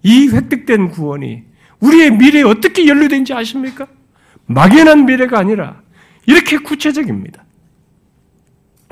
[0.02, 1.44] 이 획득된 구원이
[1.80, 3.86] 우리의 미래에 어떻게 연루된지 아십니까?
[4.46, 5.80] 막연한 미래가 아니라
[6.26, 7.44] 이렇게 구체적입니다.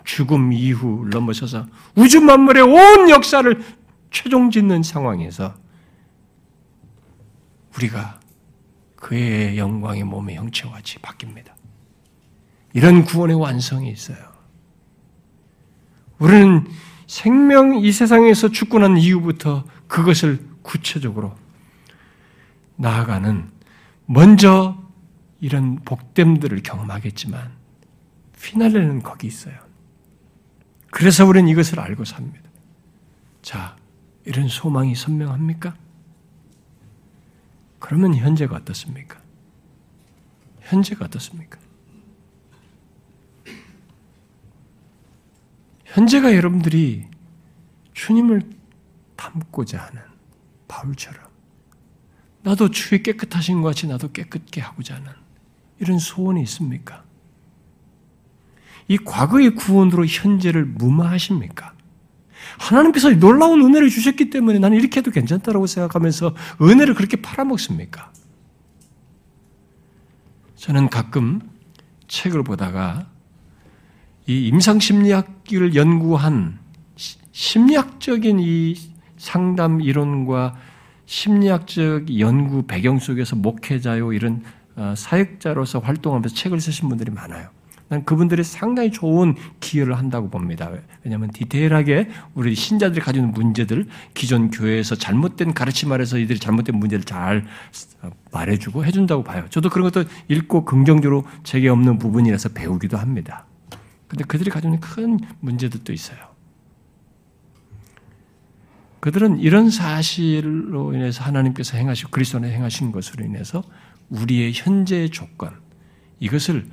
[0.05, 3.62] 죽음 이후 넘어서서 우주 만물의 온 역사를
[4.11, 5.55] 최종 짓는 상황에서
[7.77, 8.21] 우리가
[8.97, 11.53] 그의 영광의 몸의 형체와 같이 바뀝니다.
[12.73, 14.19] 이런 구원의 완성이 있어요.
[16.19, 16.67] 우리는
[17.07, 21.35] 생명 이 세상에서 죽고 난 이후부터 그것을 구체적으로
[22.77, 23.51] 나아가는
[24.07, 24.79] 먼저
[25.41, 27.51] 이런 복됨들을 경험하겠지만
[28.41, 29.55] 피날레는 거기 있어요.
[30.91, 32.49] 그래서 우리는 이것을 알고 삽니다.
[33.43, 33.77] 자,
[34.31, 35.74] 이런 소망이 선명합니까?
[37.81, 39.20] 그러면 현재가 어떻습니까?
[40.61, 41.59] 현재가 어떻습니까?
[45.85, 47.09] 현재가 여러분들이
[47.93, 48.49] 주님을
[49.16, 50.01] 닮고자 하는
[50.68, 51.26] 바울처럼
[52.43, 55.11] 나도 주의 깨끗하신 것 같이 나도 깨끗게 하고자 하는
[55.81, 57.03] 이런 소원이 있습니까?
[58.87, 61.80] 이 과거의 구원으로 현재를 무마하십니까?
[62.59, 68.12] 하나님께서 놀라운 은혜를 주셨기 때문에 나는 이렇게 해도 괜찮다라고 생각하면서 은혜를 그렇게 팔아먹습니까?
[70.57, 71.41] 저는 가끔
[72.09, 73.07] 책을 보다가
[74.26, 76.59] 이 임상심리학을 연구한
[77.32, 78.74] 심리학적인 이
[79.16, 80.57] 상담 이론과
[81.07, 84.43] 심리학적 연구 배경 속에서 목회자요 이런
[84.76, 87.49] 어, 사역자로서 활동하면서 책을 쓰신 분들이 많아요.
[87.91, 90.70] 난 그분들이 상당히 좋은 기여를 한다고 봅니다.
[91.03, 97.05] 왜냐하면 디테일하게 우리 신자들이 가지고 있는 문제들, 기존 교회에서 잘못된 가르침 아래서 이들이 잘못된 문제를
[97.05, 97.45] 잘
[98.30, 99.45] 말해주고 해준다고 봐요.
[99.51, 103.45] 저도 그런 것도 읽고 긍정적으로 제게 없는 부분이라서 배우기도 합니다.
[104.07, 106.18] 근데 그들이 가지고 있는 큰 문제들도 있어요.
[109.01, 113.64] 그들은 이런 사실로 인해서 하나님께서 행하시고 그리스도는 행하신 것으로 인해서
[114.11, 115.55] 우리의 현재의 조건
[116.20, 116.66] 이것을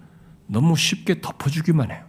[0.48, 2.04] 너무 쉽게 덮어주기만 해요.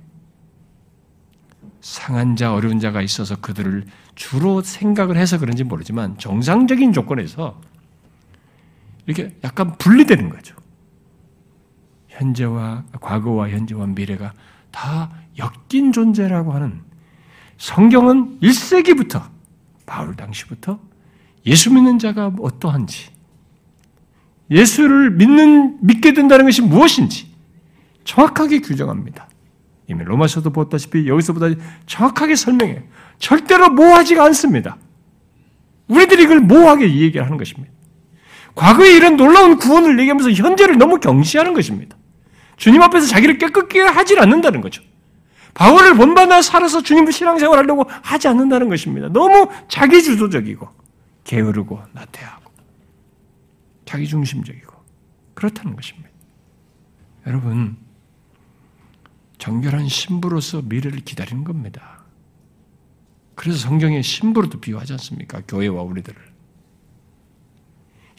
[1.80, 3.84] 상한 자, 어려운 자가 있어서 그들을
[4.14, 7.61] 주로 생각을 해서 그런지 모르지만 정상적인 조건에서
[9.07, 10.55] 이렇게 약간 분리되는 거죠.
[12.09, 14.32] 현재와 과거와 현재와 미래가
[14.70, 16.82] 다 엮인 존재라고 하는
[17.59, 19.30] 성경은 1세기부터
[19.86, 20.80] 바울 당시부터
[21.47, 23.11] 예수 믿는 자가 어떠한지
[24.51, 27.28] 예수를 믿는 믿게 된다는 것이 무엇인지
[28.09, 29.28] 정확하게 규정합니다.
[29.86, 31.48] 이미 로마서도 보다시피 여기서보다
[31.84, 32.82] 정확하게 설명해요.
[33.18, 34.78] 절대로 모호하지가 않습니다.
[35.88, 37.70] 우리들이 이걸 모호하게 얘기를 하는 것입니다.
[38.54, 41.96] 과거에 이런 놀라운 구원을 얘기하면서 현재를 너무 경시하는 것입니다.
[42.56, 44.82] 주님 앞에서 자기를 깨끗게 하질 않는다는 거죠.
[45.52, 49.09] 바울을 본받아 살아서 주님을 신앙생활 하려고 하지 않는다는 것입니다.
[49.09, 50.66] 너무 자기주도적이고
[51.24, 52.50] 게으르고 나태하고
[53.84, 54.72] 자기중심적이고
[55.34, 56.09] 그렇다는 것입니다.
[57.26, 57.76] 여러분
[59.39, 62.03] 정결한 신부로서 미래를 기다리는 겁니다.
[63.34, 65.43] 그래서 성경의 신부로도 비유하지 않습니까?
[65.47, 66.20] 교회와 우리들을.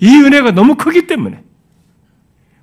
[0.01, 1.43] 이 은혜가 너무 크기 때문에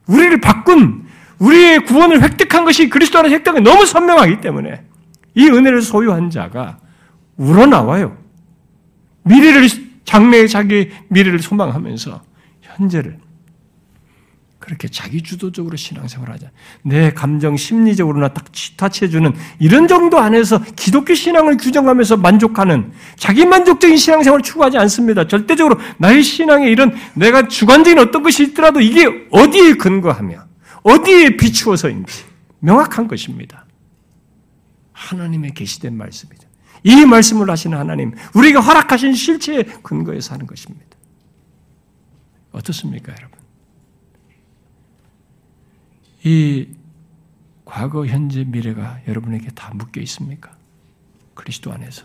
[0.07, 1.07] 우리를 바꾼
[1.39, 4.83] 우리의 구원을 획득한 것이 그리스도 안에 획득이 너무 선명하기 때문에
[5.35, 6.79] 이 은혜를 소유한 자가
[7.37, 8.17] 우러나와요.
[9.25, 9.69] 미래를
[10.05, 12.23] 장래의 자기 미래를 소망하면서
[12.63, 13.19] 현재를
[14.59, 16.51] 그렇게 자기 주도적으로 신앙생활을 하자.
[16.83, 18.47] 내 감정 심리적으로나 딱
[18.77, 25.29] 타치해주는 이런 정도 안에서 기독교 신앙을 규정하면서 만족하는 자기 만족적인 신앙생활을 추구하지 않습니다.
[25.29, 30.45] 절대적으로 나의 신앙에 이런 내가 주관적인 어떤 것이 있더라도 이게 어디에 근거하며
[30.83, 32.25] 어디에 비추어서인지
[32.61, 33.67] 명확한 것입니다.
[34.93, 36.49] 하나님의 계시된 말씀이죠.
[36.83, 40.87] 이 말씀을 하시는 하나님, 우리가 허락하신 실체에 근거해서 하는 것입니다.
[42.53, 43.36] 어떻습니까, 여러분?
[46.27, 46.67] 이
[47.65, 50.59] 과거, 현재, 미래가 여러분에게 다 묶여 있습니까?
[51.35, 52.05] 그리스도 안에서.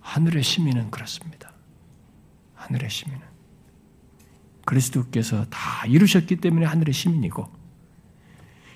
[0.00, 1.52] 하늘의 시민은 그렇습니다.
[2.56, 3.22] 하늘의 시민은.
[4.64, 7.48] 그리스도께서 다 이루셨기 때문에 하늘의 시민이고,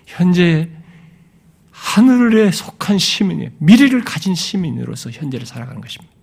[0.07, 0.71] 현재
[1.73, 6.15] 하늘에 속한 시민이 미래를 가진 시민으로서 현재를 살아가는 것입니다.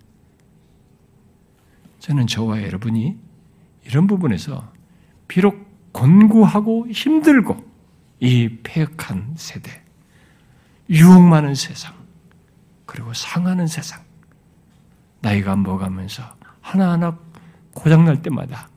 [1.98, 3.18] 저는 저와 여러분이
[3.84, 4.72] 이런 부분에서
[5.28, 7.56] 비록 곤고하고 힘들고
[8.20, 9.82] 이 폐역한 세대,
[10.88, 11.94] 유혹 많은 세상,
[12.86, 14.02] 그리고 상하는 세상,
[15.20, 16.22] 나이가 먹으면서
[16.60, 17.18] 하나하나
[17.74, 18.68] 고장날 때마다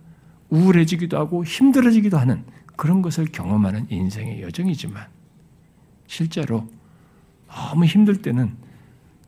[0.49, 2.43] 우울해지기도 하고 힘들어지기도 하는
[2.75, 5.07] 그런 것을 경험하는 인생의 여정이지만
[6.07, 6.67] 실제로
[7.47, 8.55] 너무 힘들 때는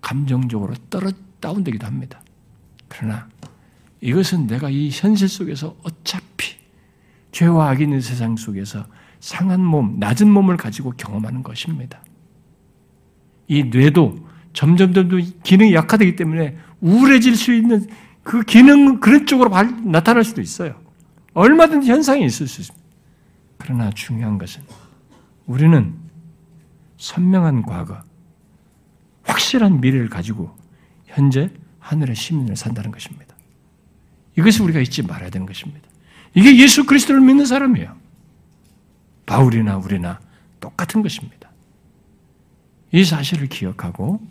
[0.01, 2.21] 감정적으로 떨어 다운되기도 합니다.
[2.87, 3.27] 그러나
[4.01, 6.24] 이것은 내가 이 현실 속에서 어차피
[7.35, 8.85] 죄와 악이 있는 세상 속에서
[9.19, 12.01] 상한 몸, 낮은 몸을 가지고 경험하는 것입니다.
[13.49, 15.09] 이 뇌도 점점점
[15.43, 17.87] 기능이 약화되기 때문에 우울해질 수 있는
[18.23, 19.51] 그 기능 그런 쪽으로
[19.83, 20.79] 나타날 수도 있어요.
[21.33, 22.85] 얼마든지 현상이 있을 수 있습니다.
[23.57, 24.61] 그러나 중요한 것은
[25.45, 25.93] 우리는
[26.97, 28.01] 선명한 과거,
[29.23, 30.55] 확실한 미래를 가지고
[31.05, 33.35] 현재 하늘의 시민을 산다는 것입니다.
[34.37, 35.94] 이것을 우리가 잊지 말아야 되는 것입니다.
[36.35, 37.95] 이게 예수 그리스도를 믿는 사람이에요.
[39.25, 40.19] 바울이나 우리나
[40.59, 41.49] 똑같은 것입니다.
[42.91, 44.21] 이 사실을 기억하고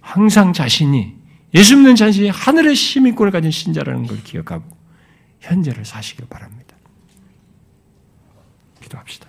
[0.00, 1.14] 항상 자신이
[1.54, 4.64] 예수 믿는 자신이 하늘의 시민권을 가진 신자라는 걸 기억하고
[5.40, 6.76] 현재를 사시길 바랍니다.
[8.80, 9.27] 기도합시다.